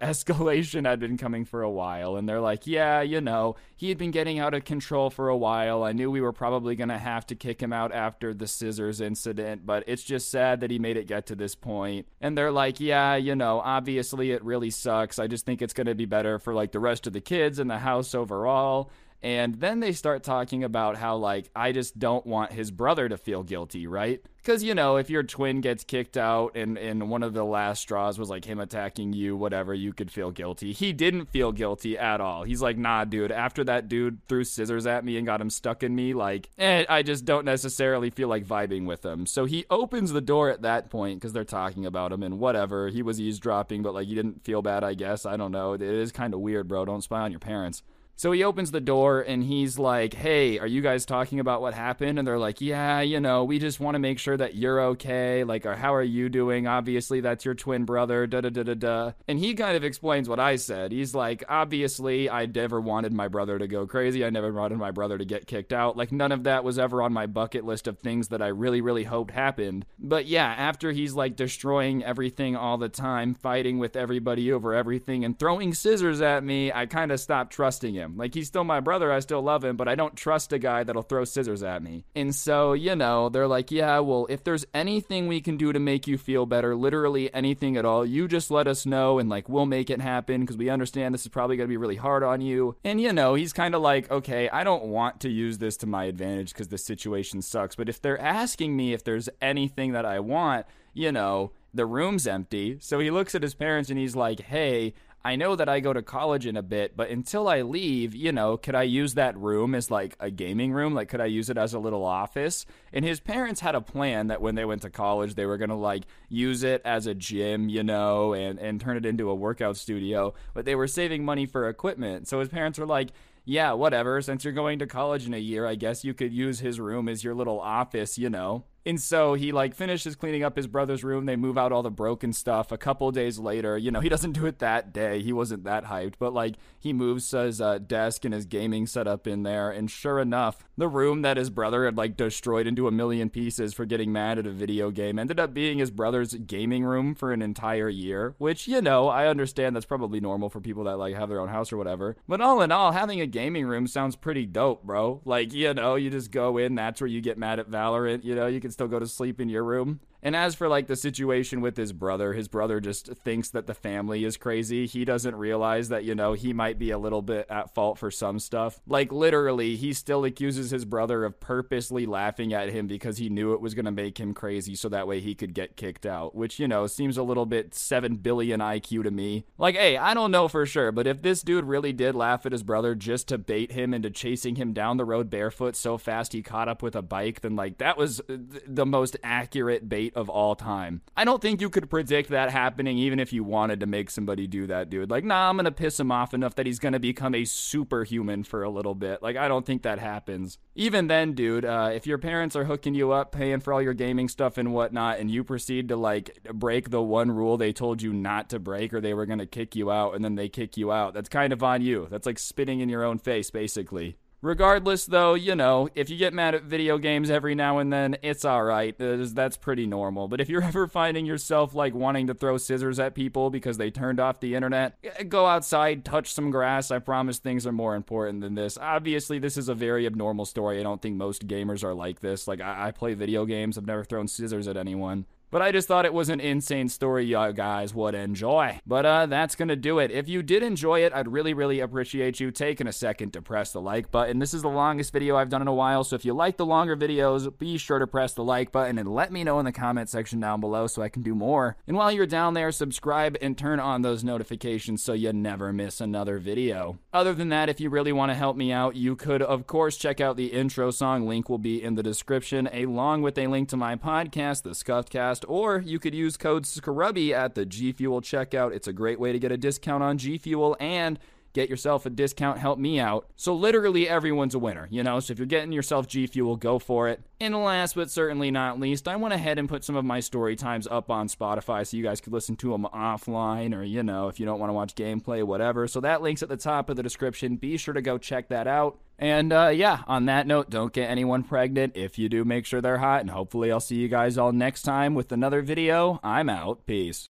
had 0.84 1.00
been 1.00 1.16
coming 1.16 1.44
for 1.44 1.62
a 1.62 1.70
while, 1.70 2.16
and 2.16 2.28
they're 2.28 2.40
like, 2.40 2.66
yeah, 2.66 3.00
you 3.00 3.20
know, 3.20 3.56
he 3.76 3.88
had 3.88 3.98
been 3.98 4.10
getting 4.10 4.38
out 4.38 4.54
of 4.54 4.64
control 4.64 5.10
for 5.10 5.28
a 5.28 5.36
while. 5.36 5.82
I 5.82 5.92
knew 5.92 6.10
we 6.10 6.20
were 6.20 6.32
probably 6.32 6.76
going 6.76 6.88
to 6.88 6.98
have 6.98 7.26
to 7.28 7.34
kick 7.34 7.62
him 7.62 7.72
out 7.72 7.92
after 7.92 8.34
the 8.34 8.46
scissors 8.46 9.00
incident, 9.00 9.64
but 9.64 9.84
it's 9.86 10.02
just 10.02 10.30
sad 10.30 10.60
that 10.60 10.70
he 10.70 10.78
made 10.78 10.96
it 10.96 11.06
get 11.06 11.26
to 11.26 11.34
this 11.34 11.54
point. 11.54 12.06
And 12.20 12.36
they're 12.36 12.52
like, 12.52 12.80
yeah, 12.80 13.16
you 13.16 13.34
know, 13.34 13.60
obviously 13.60 14.32
it 14.32 14.44
really 14.44 14.70
sucks. 14.70 15.18
I 15.18 15.26
just 15.26 15.46
think 15.46 15.62
it's 15.62 15.74
going 15.74 15.86
to 15.86 15.94
be 15.94 16.06
better 16.06 16.38
for 16.38 16.54
like 16.54 16.72
the 16.72 16.80
rest 16.80 17.06
of 17.06 17.12
the 17.12 17.20
kids 17.20 17.58
in 17.58 17.68
the 17.68 17.78
house 17.78 18.14
overall. 18.14 18.90
And 19.22 19.56
then 19.56 19.80
they 19.80 19.92
start 19.92 20.22
talking 20.22 20.62
about 20.62 20.96
how, 20.96 21.16
like, 21.16 21.50
I 21.56 21.72
just 21.72 21.98
don't 21.98 22.26
want 22.26 22.52
his 22.52 22.70
brother 22.70 23.08
to 23.08 23.16
feel 23.16 23.42
guilty, 23.42 23.86
right? 23.86 24.20
Because, 24.36 24.62
you 24.62 24.74
know, 24.74 24.96
if 24.96 25.10
your 25.10 25.24
twin 25.24 25.60
gets 25.60 25.82
kicked 25.82 26.16
out 26.16 26.56
and, 26.56 26.78
and 26.78 27.10
one 27.10 27.24
of 27.24 27.34
the 27.34 27.42
last 27.42 27.80
straws 27.80 28.16
was 28.16 28.30
like 28.30 28.44
him 28.44 28.60
attacking 28.60 29.12
you, 29.12 29.36
whatever, 29.36 29.74
you 29.74 29.92
could 29.92 30.12
feel 30.12 30.30
guilty. 30.30 30.72
He 30.72 30.92
didn't 30.92 31.26
feel 31.30 31.50
guilty 31.50 31.98
at 31.98 32.20
all. 32.20 32.44
He's 32.44 32.62
like, 32.62 32.78
nah, 32.78 33.04
dude, 33.04 33.32
after 33.32 33.64
that 33.64 33.88
dude 33.88 34.24
threw 34.28 34.44
scissors 34.44 34.86
at 34.86 35.04
me 35.04 35.16
and 35.16 35.26
got 35.26 35.40
him 35.40 35.50
stuck 35.50 35.82
in 35.82 35.96
me, 35.96 36.14
like, 36.14 36.48
eh, 36.58 36.84
I 36.88 37.02
just 37.02 37.24
don't 37.24 37.44
necessarily 37.44 38.10
feel 38.10 38.28
like 38.28 38.46
vibing 38.46 38.86
with 38.86 39.04
him. 39.04 39.26
So 39.26 39.46
he 39.46 39.64
opens 39.68 40.12
the 40.12 40.20
door 40.20 40.50
at 40.50 40.62
that 40.62 40.90
point 40.90 41.18
because 41.18 41.32
they're 41.32 41.42
talking 41.42 41.84
about 41.84 42.12
him 42.12 42.22
and 42.22 42.38
whatever. 42.38 42.88
He 42.88 43.02
was 43.02 43.20
eavesdropping, 43.20 43.82
but 43.82 43.94
like, 43.94 44.06
he 44.06 44.14
didn't 44.14 44.44
feel 44.44 44.62
bad, 44.62 44.84
I 44.84 44.94
guess. 44.94 45.26
I 45.26 45.36
don't 45.36 45.50
know. 45.50 45.72
It 45.72 45.82
is 45.82 46.12
kind 46.12 46.34
of 46.34 46.38
weird, 46.38 46.68
bro. 46.68 46.84
Don't 46.84 47.02
spy 47.02 47.22
on 47.22 47.32
your 47.32 47.40
parents. 47.40 47.82
So 48.18 48.32
he 48.32 48.42
opens 48.44 48.70
the 48.70 48.80
door 48.80 49.20
and 49.20 49.44
he's 49.44 49.78
like, 49.78 50.14
Hey, 50.14 50.58
are 50.58 50.66
you 50.66 50.80
guys 50.80 51.04
talking 51.04 51.38
about 51.38 51.60
what 51.60 51.74
happened? 51.74 52.18
And 52.18 52.26
they're 52.26 52.38
like, 52.38 52.62
Yeah, 52.62 53.02
you 53.02 53.20
know, 53.20 53.44
we 53.44 53.58
just 53.58 53.78
want 53.78 53.94
to 53.94 53.98
make 53.98 54.18
sure 54.18 54.38
that 54.38 54.54
you're 54.54 54.80
okay. 54.80 55.44
Like, 55.44 55.66
or 55.66 55.76
how 55.76 55.94
are 55.94 56.02
you 56.02 56.30
doing? 56.30 56.66
Obviously, 56.66 57.20
that's 57.20 57.44
your 57.44 57.54
twin 57.54 57.84
brother. 57.84 58.26
Da 58.26 58.40
da 58.40 58.48
da 58.48 58.62
da 58.62 58.72
da. 58.74 59.12
And 59.28 59.38
he 59.38 59.52
kind 59.52 59.76
of 59.76 59.84
explains 59.84 60.30
what 60.30 60.40
I 60.40 60.56
said. 60.56 60.92
He's 60.92 61.14
like, 61.14 61.44
Obviously, 61.46 62.30
I 62.30 62.46
never 62.46 62.80
wanted 62.80 63.12
my 63.12 63.28
brother 63.28 63.58
to 63.58 63.68
go 63.68 63.86
crazy. 63.86 64.24
I 64.24 64.30
never 64.30 64.50
wanted 64.50 64.78
my 64.78 64.92
brother 64.92 65.18
to 65.18 65.24
get 65.26 65.46
kicked 65.46 65.74
out. 65.74 65.98
Like, 65.98 66.10
none 66.10 66.32
of 66.32 66.44
that 66.44 66.64
was 66.64 66.78
ever 66.78 67.02
on 67.02 67.12
my 67.12 67.26
bucket 67.26 67.66
list 67.66 67.86
of 67.86 67.98
things 67.98 68.28
that 68.28 68.40
I 68.40 68.48
really, 68.48 68.80
really 68.80 69.04
hoped 69.04 69.34
happened. 69.34 69.84
But 69.98 70.24
yeah, 70.24 70.54
after 70.56 70.90
he's 70.90 71.12
like 71.12 71.36
destroying 71.36 72.02
everything 72.02 72.56
all 72.56 72.78
the 72.78 72.88
time, 72.88 73.34
fighting 73.34 73.78
with 73.78 73.94
everybody 73.94 74.50
over 74.52 74.72
everything, 74.72 75.22
and 75.22 75.38
throwing 75.38 75.74
scissors 75.74 76.22
at 76.22 76.42
me, 76.42 76.72
I 76.72 76.86
kind 76.86 77.12
of 77.12 77.20
stopped 77.20 77.52
trusting 77.52 77.92
him 77.92 78.05
him. 78.06 78.16
Like 78.16 78.34
he's 78.34 78.46
still 78.46 78.64
my 78.64 78.80
brother, 78.80 79.12
I 79.12 79.20
still 79.20 79.42
love 79.42 79.64
him, 79.64 79.76
but 79.76 79.88
I 79.88 79.94
don't 79.94 80.16
trust 80.16 80.52
a 80.52 80.58
guy 80.58 80.84
that'll 80.84 81.02
throw 81.02 81.24
scissors 81.24 81.62
at 81.62 81.82
me. 81.82 82.04
And 82.14 82.34
so, 82.34 82.72
you 82.72 82.96
know, 82.96 83.28
they're 83.28 83.46
like, 83.46 83.70
"Yeah, 83.70 83.98
well, 84.00 84.26
if 84.30 84.44
there's 84.44 84.64
anything 84.72 85.26
we 85.26 85.40
can 85.40 85.56
do 85.56 85.72
to 85.72 85.78
make 85.78 86.06
you 86.06 86.16
feel 86.16 86.46
better, 86.46 86.74
literally 86.74 87.32
anything 87.34 87.76
at 87.76 87.84
all, 87.84 88.06
you 88.06 88.28
just 88.28 88.50
let 88.50 88.66
us 88.66 88.86
know 88.86 89.18
and 89.18 89.28
like 89.28 89.48
we'll 89.48 89.66
make 89.66 89.90
it 89.90 90.00
happen 90.00 90.40
because 90.40 90.56
we 90.56 90.70
understand 90.70 91.12
this 91.12 91.22
is 91.22 91.28
probably 91.28 91.56
going 91.56 91.68
to 91.68 91.72
be 91.72 91.76
really 91.76 91.96
hard 91.96 92.22
on 92.22 92.40
you." 92.40 92.76
And 92.84 93.00
you 93.00 93.12
know, 93.12 93.34
he's 93.34 93.52
kind 93.52 93.74
of 93.74 93.82
like, 93.82 94.10
"Okay, 94.10 94.48
I 94.48 94.64
don't 94.64 94.84
want 94.84 95.20
to 95.20 95.28
use 95.28 95.58
this 95.58 95.76
to 95.78 95.86
my 95.86 96.04
advantage 96.04 96.52
because 96.52 96.68
the 96.68 96.78
situation 96.78 97.42
sucks, 97.42 97.76
but 97.76 97.88
if 97.88 98.00
they're 98.00 98.20
asking 98.20 98.76
me 98.76 98.92
if 98.92 99.04
there's 99.04 99.28
anything 99.42 99.92
that 99.92 100.06
I 100.06 100.20
want, 100.20 100.66
you 100.94 101.12
know, 101.12 101.52
the 101.76 101.86
room's 101.86 102.26
empty. 102.26 102.78
So 102.80 102.98
he 102.98 103.10
looks 103.10 103.34
at 103.34 103.42
his 103.42 103.54
parents 103.54 103.90
and 103.90 103.98
he's 103.98 104.16
like, 104.16 104.40
hey, 104.40 104.94
I 105.26 105.34
know 105.34 105.56
that 105.56 105.68
I 105.68 105.80
go 105.80 105.92
to 105.92 106.02
college 106.02 106.46
in 106.46 106.56
a 106.56 106.62
bit, 106.62 106.96
but 106.96 107.10
until 107.10 107.48
I 107.48 107.62
leave, 107.62 108.14
you 108.14 108.30
know, 108.30 108.56
could 108.56 108.76
I 108.76 108.84
use 108.84 109.14
that 109.14 109.36
room 109.36 109.74
as 109.74 109.90
like 109.90 110.14
a 110.20 110.30
gaming 110.30 110.72
room? 110.72 110.94
Like, 110.94 111.08
could 111.08 111.20
I 111.20 111.26
use 111.26 111.50
it 111.50 111.58
as 111.58 111.74
a 111.74 111.80
little 111.80 112.04
office? 112.04 112.64
And 112.92 113.04
his 113.04 113.18
parents 113.18 113.60
had 113.60 113.74
a 113.74 113.80
plan 113.80 114.28
that 114.28 114.40
when 114.40 114.54
they 114.54 114.64
went 114.64 114.82
to 114.82 114.88
college, 114.88 115.34
they 115.34 115.44
were 115.44 115.56
going 115.56 115.70
to 115.70 115.74
like 115.74 116.04
use 116.28 116.62
it 116.62 116.80
as 116.84 117.08
a 117.08 117.14
gym, 117.14 117.68
you 117.68 117.82
know, 117.82 118.34
and, 118.34 118.60
and 118.60 118.80
turn 118.80 118.96
it 118.96 119.04
into 119.04 119.28
a 119.28 119.34
workout 119.34 119.76
studio, 119.76 120.32
but 120.54 120.64
they 120.64 120.76
were 120.76 120.86
saving 120.86 121.24
money 121.24 121.44
for 121.44 121.68
equipment. 121.68 122.28
So 122.28 122.38
his 122.38 122.48
parents 122.48 122.78
were 122.78 122.86
like, 122.86 123.08
yeah, 123.44 123.72
whatever. 123.72 124.22
Since 124.22 124.44
you're 124.44 124.52
going 124.52 124.78
to 124.78 124.86
college 124.86 125.26
in 125.26 125.34
a 125.34 125.38
year, 125.38 125.66
I 125.66 125.74
guess 125.74 126.04
you 126.04 126.14
could 126.14 126.32
use 126.32 126.60
his 126.60 126.78
room 126.78 127.08
as 127.08 127.24
your 127.24 127.34
little 127.34 127.58
office, 127.58 128.16
you 128.16 128.30
know. 128.30 128.62
And 128.86 129.00
so 129.00 129.34
he 129.34 129.50
like 129.50 129.74
finishes 129.74 130.14
cleaning 130.14 130.44
up 130.44 130.56
his 130.56 130.68
brother's 130.68 131.02
room. 131.02 131.26
They 131.26 131.34
move 131.34 131.58
out 131.58 131.72
all 131.72 131.82
the 131.82 131.90
broken 131.90 132.32
stuff. 132.32 132.70
A 132.70 132.78
couple 132.78 133.10
days 133.10 133.36
later, 133.36 133.76
you 133.76 133.90
know, 133.90 133.98
he 133.98 134.08
doesn't 134.08 134.32
do 134.32 134.46
it 134.46 134.60
that 134.60 134.92
day. 134.92 135.20
He 135.22 135.32
wasn't 135.32 135.64
that 135.64 135.86
hyped, 135.86 136.14
but 136.20 136.32
like 136.32 136.54
he 136.78 136.92
moves 136.92 137.28
his 137.32 137.60
uh, 137.60 137.78
desk 137.78 138.24
and 138.24 138.32
his 138.32 138.46
gaming 138.46 138.86
setup 138.86 139.26
in 139.26 139.42
there. 139.42 139.72
And 139.72 139.90
sure 139.90 140.20
enough, 140.20 140.64
the 140.78 140.86
room 140.86 141.22
that 141.22 141.36
his 141.36 141.50
brother 141.50 141.84
had 141.84 141.96
like 141.96 142.16
destroyed 142.16 142.68
into 142.68 142.86
a 142.86 142.92
million 142.92 143.28
pieces 143.28 143.74
for 143.74 143.84
getting 143.84 144.12
mad 144.12 144.38
at 144.38 144.46
a 144.46 144.52
video 144.52 144.92
game 144.92 145.18
ended 145.18 145.40
up 145.40 145.52
being 145.52 145.78
his 145.78 145.90
brother's 145.90 146.34
gaming 146.34 146.84
room 146.84 147.16
for 147.16 147.32
an 147.32 147.42
entire 147.42 147.88
year. 147.88 148.36
Which 148.38 148.68
you 148.68 148.80
know, 148.80 149.08
I 149.08 149.26
understand 149.26 149.74
that's 149.74 149.84
probably 149.84 150.20
normal 150.20 150.48
for 150.48 150.60
people 150.60 150.84
that 150.84 150.96
like 150.96 151.16
have 151.16 151.28
their 151.28 151.40
own 151.40 151.48
house 151.48 151.72
or 151.72 151.76
whatever. 151.76 152.16
But 152.28 152.40
all 152.40 152.62
in 152.62 152.70
all, 152.70 152.92
having 152.92 153.20
a 153.20 153.26
gaming 153.26 153.66
room 153.66 153.88
sounds 153.88 154.14
pretty 154.14 154.46
dope, 154.46 154.84
bro. 154.84 155.22
Like 155.24 155.52
you 155.52 155.74
know, 155.74 155.96
you 155.96 156.08
just 156.08 156.30
go 156.30 156.56
in. 156.56 156.76
That's 156.76 157.00
where 157.00 157.08
you 157.08 157.20
get 157.20 157.36
mad 157.36 157.58
at 157.58 157.68
Valorant. 157.68 158.22
You 158.22 158.36
know, 158.36 158.46
you 158.46 158.60
can 158.60 158.75
still 158.76 158.88
go 158.88 158.98
to 158.98 159.06
sleep 159.06 159.40
in 159.40 159.48
your 159.48 159.64
room. 159.64 160.00
And 160.26 160.34
as 160.34 160.56
for 160.56 160.66
like 160.66 160.88
the 160.88 160.96
situation 160.96 161.60
with 161.60 161.76
his 161.76 161.92
brother, 161.92 162.32
his 162.32 162.48
brother 162.48 162.80
just 162.80 163.06
thinks 163.06 163.50
that 163.50 163.68
the 163.68 163.74
family 163.74 164.24
is 164.24 164.36
crazy. 164.36 164.84
He 164.84 165.04
doesn't 165.04 165.36
realize 165.36 165.88
that, 165.90 166.02
you 166.02 166.16
know, 166.16 166.32
he 166.32 166.52
might 166.52 166.80
be 166.80 166.90
a 166.90 166.98
little 166.98 167.22
bit 167.22 167.46
at 167.48 167.72
fault 167.74 167.96
for 167.96 168.10
some 168.10 168.40
stuff. 168.40 168.80
Like 168.88 169.12
literally, 169.12 169.76
he 169.76 169.92
still 169.92 170.24
accuses 170.24 170.72
his 170.72 170.84
brother 170.84 171.24
of 171.24 171.38
purposely 171.38 172.06
laughing 172.06 172.52
at 172.52 172.70
him 172.70 172.88
because 172.88 173.18
he 173.18 173.28
knew 173.28 173.52
it 173.52 173.60
was 173.60 173.74
going 173.74 173.84
to 173.84 173.92
make 173.92 174.18
him 174.18 174.34
crazy 174.34 174.74
so 174.74 174.88
that 174.88 175.06
way 175.06 175.20
he 175.20 175.36
could 175.36 175.54
get 175.54 175.76
kicked 175.76 176.04
out, 176.04 176.34
which, 176.34 176.58
you 176.58 176.66
know, 176.66 176.88
seems 176.88 177.16
a 177.16 177.22
little 177.22 177.46
bit 177.46 177.72
7 177.72 178.16
billion 178.16 178.58
IQ 178.58 179.04
to 179.04 179.12
me. 179.12 179.44
Like, 179.58 179.76
hey, 179.76 179.96
I 179.96 180.12
don't 180.12 180.32
know 180.32 180.48
for 180.48 180.66
sure, 180.66 180.90
but 180.90 181.06
if 181.06 181.22
this 181.22 181.40
dude 181.42 181.66
really 181.66 181.92
did 181.92 182.16
laugh 182.16 182.44
at 182.44 182.50
his 182.50 182.64
brother 182.64 182.96
just 182.96 183.28
to 183.28 183.38
bait 183.38 183.70
him 183.70 183.94
into 183.94 184.10
chasing 184.10 184.56
him 184.56 184.72
down 184.72 184.96
the 184.96 185.04
road 185.04 185.30
barefoot 185.30 185.76
so 185.76 185.96
fast 185.96 186.32
he 186.32 186.42
caught 186.42 186.68
up 186.68 186.82
with 186.82 186.96
a 186.96 187.02
bike, 187.02 187.42
then 187.42 187.54
like 187.54 187.78
that 187.78 187.96
was 187.96 188.18
uh, 188.22 188.38
the 188.66 188.84
most 188.84 189.16
accurate 189.22 189.88
bait 189.88 190.14
of 190.16 190.28
all 190.30 190.56
time. 190.56 191.02
I 191.16 191.24
don't 191.24 191.42
think 191.42 191.60
you 191.60 191.70
could 191.70 191.90
predict 191.90 192.30
that 192.30 192.50
happening 192.50 192.98
even 192.98 193.20
if 193.20 193.32
you 193.32 193.44
wanted 193.44 193.80
to 193.80 193.86
make 193.86 194.10
somebody 194.10 194.46
do 194.46 194.66
that, 194.66 194.90
dude. 194.90 195.10
Like, 195.10 195.24
nah, 195.24 195.48
I'm 195.48 195.56
gonna 195.56 195.70
piss 195.70 196.00
him 196.00 196.10
off 196.10 196.34
enough 196.34 196.54
that 196.56 196.66
he's 196.66 196.78
gonna 196.78 196.98
become 196.98 197.34
a 197.34 197.44
superhuman 197.44 198.42
for 198.42 198.62
a 198.62 198.70
little 198.70 198.94
bit. 198.94 199.22
Like, 199.22 199.36
I 199.36 199.46
don't 199.46 199.66
think 199.66 199.82
that 199.82 199.98
happens. 199.98 200.58
Even 200.74 201.06
then, 201.06 201.34
dude, 201.34 201.64
uh, 201.64 201.90
if 201.92 202.06
your 202.06 202.18
parents 202.18 202.56
are 202.56 202.64
hooking 202.64 202.94
you 202.94 203.12
up, 203.12 203.30
paying 203.30 203.60
for 203.60 203.72
all 203.72 203.82
your 203.82 203.94
gaming 203.94 204.28
stuff 204.28 204.58
and 204.58 204.72
whatnot, 204.72 205.18
and 205.20 205.30
you 205.30 205.44
proceed 205.44 205.88
to 205.88 205.96
like 205.96 206.38
break 206.52 206.90
the 206.90 207.02
one 207.02 207.30
rule 207.30 207.56
they 207.56 207.72
told 207.72 208.00
you 208.00 208.12
not 208.12 208.50
to 208.50 208.58
break 208.58 208.94
or 208.94 209.00
they 209.00 209.14
were 209.14 209.26
gonna 209.26 209.46
kick 209.46 209.76
you 209.76 209.90
out 209.90 210.14
and 210.14 210.24
then 210.24 210.34
they 210.34 210.48
kick 210.48 210.76
you 210.76 210.90
out, 210.90 211.14
that's 211.14 211.28
kind 211.28 211.52
of 211.52 211.62
on 211.62 211.82
you. 211.82 212.08
That's 212.10 212.26
like 212.26 212.38
spitting 212.38 212.80
in 212.80 212.88
your 212.88 213.04
own 213.04 213.18
face, 213.18 213.50
basically. 213.50 214.16
Regardless, 214.42 215.06
though, 215.06 215.34
you 215.34 215.54
know, 215.54 215.88
if 215.94 216.10
you 216.10 216.16
get 216.16 216.34
mad 216.34 216.54
at 216.54 216.62
video 216.62 216.98
games 216.98 217.30
every 217.30 217.54
now 217.54 217.78
and 217.78 217.92
then, 217.92 218.16
it's 218.22 218.44
alright. 218.44 218.94
That's 218.98 219.56
pretty 219.56 219.86
normal. 219.86 220.28
But 220.28 220.40
if 220.40 220.48
you're 220.48 220.62
ever 220.64 220.86
finding 220.86 221.26
yourself 221.26 221.74
like 221.74 221.94
wanting 221.94 222.26
to 222.26 222.34
throw 222.34 222.58
scissors 222.58 222.98
at 222.98 223.14
people 223.14 223.50
because 223.50 223.78
they 223.78 223.90
turned 223.90 224.20
off 224.20 224.40
the 224.40 224.54
internet, 224.54 224.98
go 225.28 225.46
outside, 225.46 226.04
touch 226.04 226.32
some 226.32 226.50
grass. 226.50 226.90
I 226.90 226.98
promise 226.98 227.38
things 227.38 227.66
are 227.66 227.72
more 227.72 227.94
important 227.94 228.42
than 228.42 228.54
this. 228.54 228.76
Obviously, 228.78 229.38
this 229.38 229.56
is 229.56 229.68
a 229.68 229.74
very 229.74 230.06
abnormal 230.06 230.44
story. 230.44 230.80
I 230.80 230.82
don't 230.82 231.00
think 231.00 231.16
most 231.16 231.46
gamers 231.46 231.82
are 231.82 231.94
like 231.94 232.20
this. 232.20 232.46
Like, 232.46 232.60
I, 232.60 232.88
I 232.88 232.90
play 232.90 233.14
video 233.14 233.46
games, 233.46 233.78
I've 233.78 233.86
never 233.86 234.04
thrown 234.04 234.28
scissors 234.28 234.68
at 234.68 234.76
anyone. 234.76 235.26
But 235.50 235.62
I 235.62 235.72
just 235.72 235.86
thought 235.86 236.04
it 236.04 236.12
was 236.12 236.28
an 236.28 236.40
insane 236.40 236.88
story 236.88 237.24
you 237.24 237.52
guys 237.52 237.94
would 237.94 238.14
enjoy. 238.14 238.80
But 238.86 239.06
uh, 239.06 239.26
that's 239.26 239.54
gonna 239.54 239.76
do 239.76 239.98
it. 240.00 240.10
If 240.10 240.28
you 240.28 240.42
did 240.42 240.62
enjoy 240.62 241.04
it, 241.04 241.12
I'd 241.12 241.28
really, 241.28 241.54
really 241.54 241.80
appreciate 241.80 242.40
you 242.40 242.50
taking 242.50 242.86
a 242.86 242.92
second 242.92 243.32
to 243.32 243.42
press 243.42 243.72
the 243.72 243.80
like 243.80 244.10
button. 244.10 244.40
This 244.40 244.52
is 244.52 244.62
the 244.62 244.68
longest 244.68 245.12
video 245.12 245.36
I've 245.36 245.48
done 245.48 245.62
in 245.62 245.68
a 245.68 245.74
while, 245.74 246.02
so 246.02 246.16
if 246.16 246.24
you 246.24 246.34
like 246.34 246.56
the 246.56 246.66
longer 246.66 246.96
videos, 246.96 247.56
be 247.58 247.78
sure 247.78 247.98
to 247.98 248.06
press 248.06 248.34
the 248.34 248.42
like 248.42 248.72
button 248.72 248.98
and 248.98 249.14
let 249.14 249.32
me 249.32 249.44
know 249.44 249.58
in 249.60 249.64
the 249.64 249.72
comment 249.72 250.08
section 250.08 250.40
down 250.40 250.60
below 250.60 250.88
so 250.88 251.00
I 251.02 251.08
can 251.08 251.22
do 251.22 251.34
more. 251.34 251.76
And 251.86 251.96
while 251.96 252.10
you're 252.10 252.26
down 252.26 252.54
there, 252.54 252.72
subscribe 252.72 253.36
and 253.40 253.56
turn 253.56 253.78
on 253.78 254.02
those 254.02 254.24
notifications 254.24 255.02
so 255.02 255.12
you 255.12 255.32
never 255.32 255.72
miss 255.72 256.00
another 256.00 256.38
video. 256.38 256.98
Other 257.12 257.34
than 257.34 257.50
that, 257.50 257.68
if 257.68 257.80
you 257.80 257.88
really 257.88 258.12
want 258.12 258.30
to 258.30 258.34
help 258.34 258.56
me 258.56 258.72
out, 258.72 258.96
you 258.96 259.14
could, 259.14 259.42
of 259.42 259.66
course, 259.66 259.96
check 259.96 260.20
out 260.20 260.36
the 260.36 260.52
intro 260.52 260.90
song. 260.90 261.26
Link 261.26 261.48
will 261.48 261.58
be 261.58 261.82
in 261.82 261.94
the 261.94 262.02
description, 262.02 262.68
along 262.72 263.22
with 263.22 263.38
a 263.38 263.46
link 263.46 263.68
to 263.68 263.76
my 263.76 263.94
podcast, 263.94 264.62
The 264.62 264.74
Scuffed 264.74 265.10
Cast 265.10 265.35
or 265.44 265.78
you 265.78 265.98
could 265.98 266.14
use 266.14 266.36
code 266.36 266.66
Scrubby 266.66 267.34
at 267.34 267.54
the 267.54 267.66
G 267.66 267.92
Fuel 267.92 268.20
checkout. 268.20 268.72
It's 268.72 268.88
a 268.88 268.92
great 268.92 269.20
way 269.20 269.32
to 269.32 269.38
get 269.38 269.52
a 269.52 269.56
discount 269.56 270.02
on 270.02 270.18
G 270.18 270.38
Fuel 270.38 270.76
and 270.80 271.18
get 271.56 271.70
yourself 271.70 272.04
a 272.04 272.10
discount, 272.10 272.58
help 272.58 272.78
me 272.78 273.00
out. 273.00 273.26
So 273.34 273.54
literally 273.54 274.06
everyone's 274.06 274.54
a 274.54 274.58
winner, 274.58 274.86
you 274.90 275.02
know? 275.02 275.18
So 275.20 275.32
if 275.32 275.38
you're 275.38 275.46
getting 275.46 275.72
yourself 275.72 276.06
G 276.06 276.26
Fuel, 276.26 276.56
go 276.56 276.78
for 276.78 277.08
it. 277.08 277.22
And 277.40 277.56
last 277.56 277.94
but 277.94 278.10
certainly 278.10 278.50
not 278.50 278.78
least, 278.78 279.08
I 279.08 279.16
went 279.16 279.32
ahead 279.34 279.58
and 279.58 279.68
put 279.68 279.82
some 279.82 279.96
of 279.96 280.04
my 280.04 280.20
story 280.20 280.54
times 280.54 280.86
up 280.86 281.10
on 281.10 281.28
Spotify 281.28 281.86
so 281.86 281.96
you 281.96 282.02
guys 282.02 282.20
could 282.20 282.34
listen 282.34 282.56
to 282.56 282.72
them 282.72 282.86
offline 282.94 283.74
or, 283.74 283.82
you 283.82 284.02
know, 284.02 284.28
if 284.28 284.38
you 284.38 284.44
don't 284.44 284.60
want 284.60 284.68
to 284.68 284.74
watch 284.74 284.94
gameplay, 284.94 285.42
whatever. 285.42 285.88
So 285.88 286.00
that 286.00 286.20
link's 286.20 286.42
at 286.42 286.50
the 286.50 286.56
top 286.58 286.90
of 286.90 286.96
the 286.96 287.02
description. 287.02 287.56
Be 287.56 287.78
sure 287.78 287.94
to 287.94 288.02
go 288.02 288.18
check 288.18 288.48
that 288.50 288.66
out. 288.66 288.98
And 289.18 289.50
uh, 289.50 289.68
yeah, 289.68 290.02
on 290.06 290.26
that 290.26 290.46
note, 290.46 290.68
don't 290.68 290.92
get 290.92 291.10
anyone 291.10 291.42
pregnant. 291.42 291.96
If 291.96 292.18
you 292.18 292.28
do, 292.28 292.44
make 292.44 292.66
sure 292.66 292.82
they're 292.82 292.98
hot. 292.98 293.22
And 293.22 293.30
hopefully, 293.30 293.72
I'll 293.72 293.80
see 293.80 293.96
you 293.96 294.08
guys 294.08 294.36
all 294.36 294.52
next 294.52 294.82
time 294.82 295.14
with 295.14 295.32
another 295.32 295.62
video. 295.62 296.20
I'm 296.22 296.50
out. 296.50 296.86
Peace. 296.86 297.24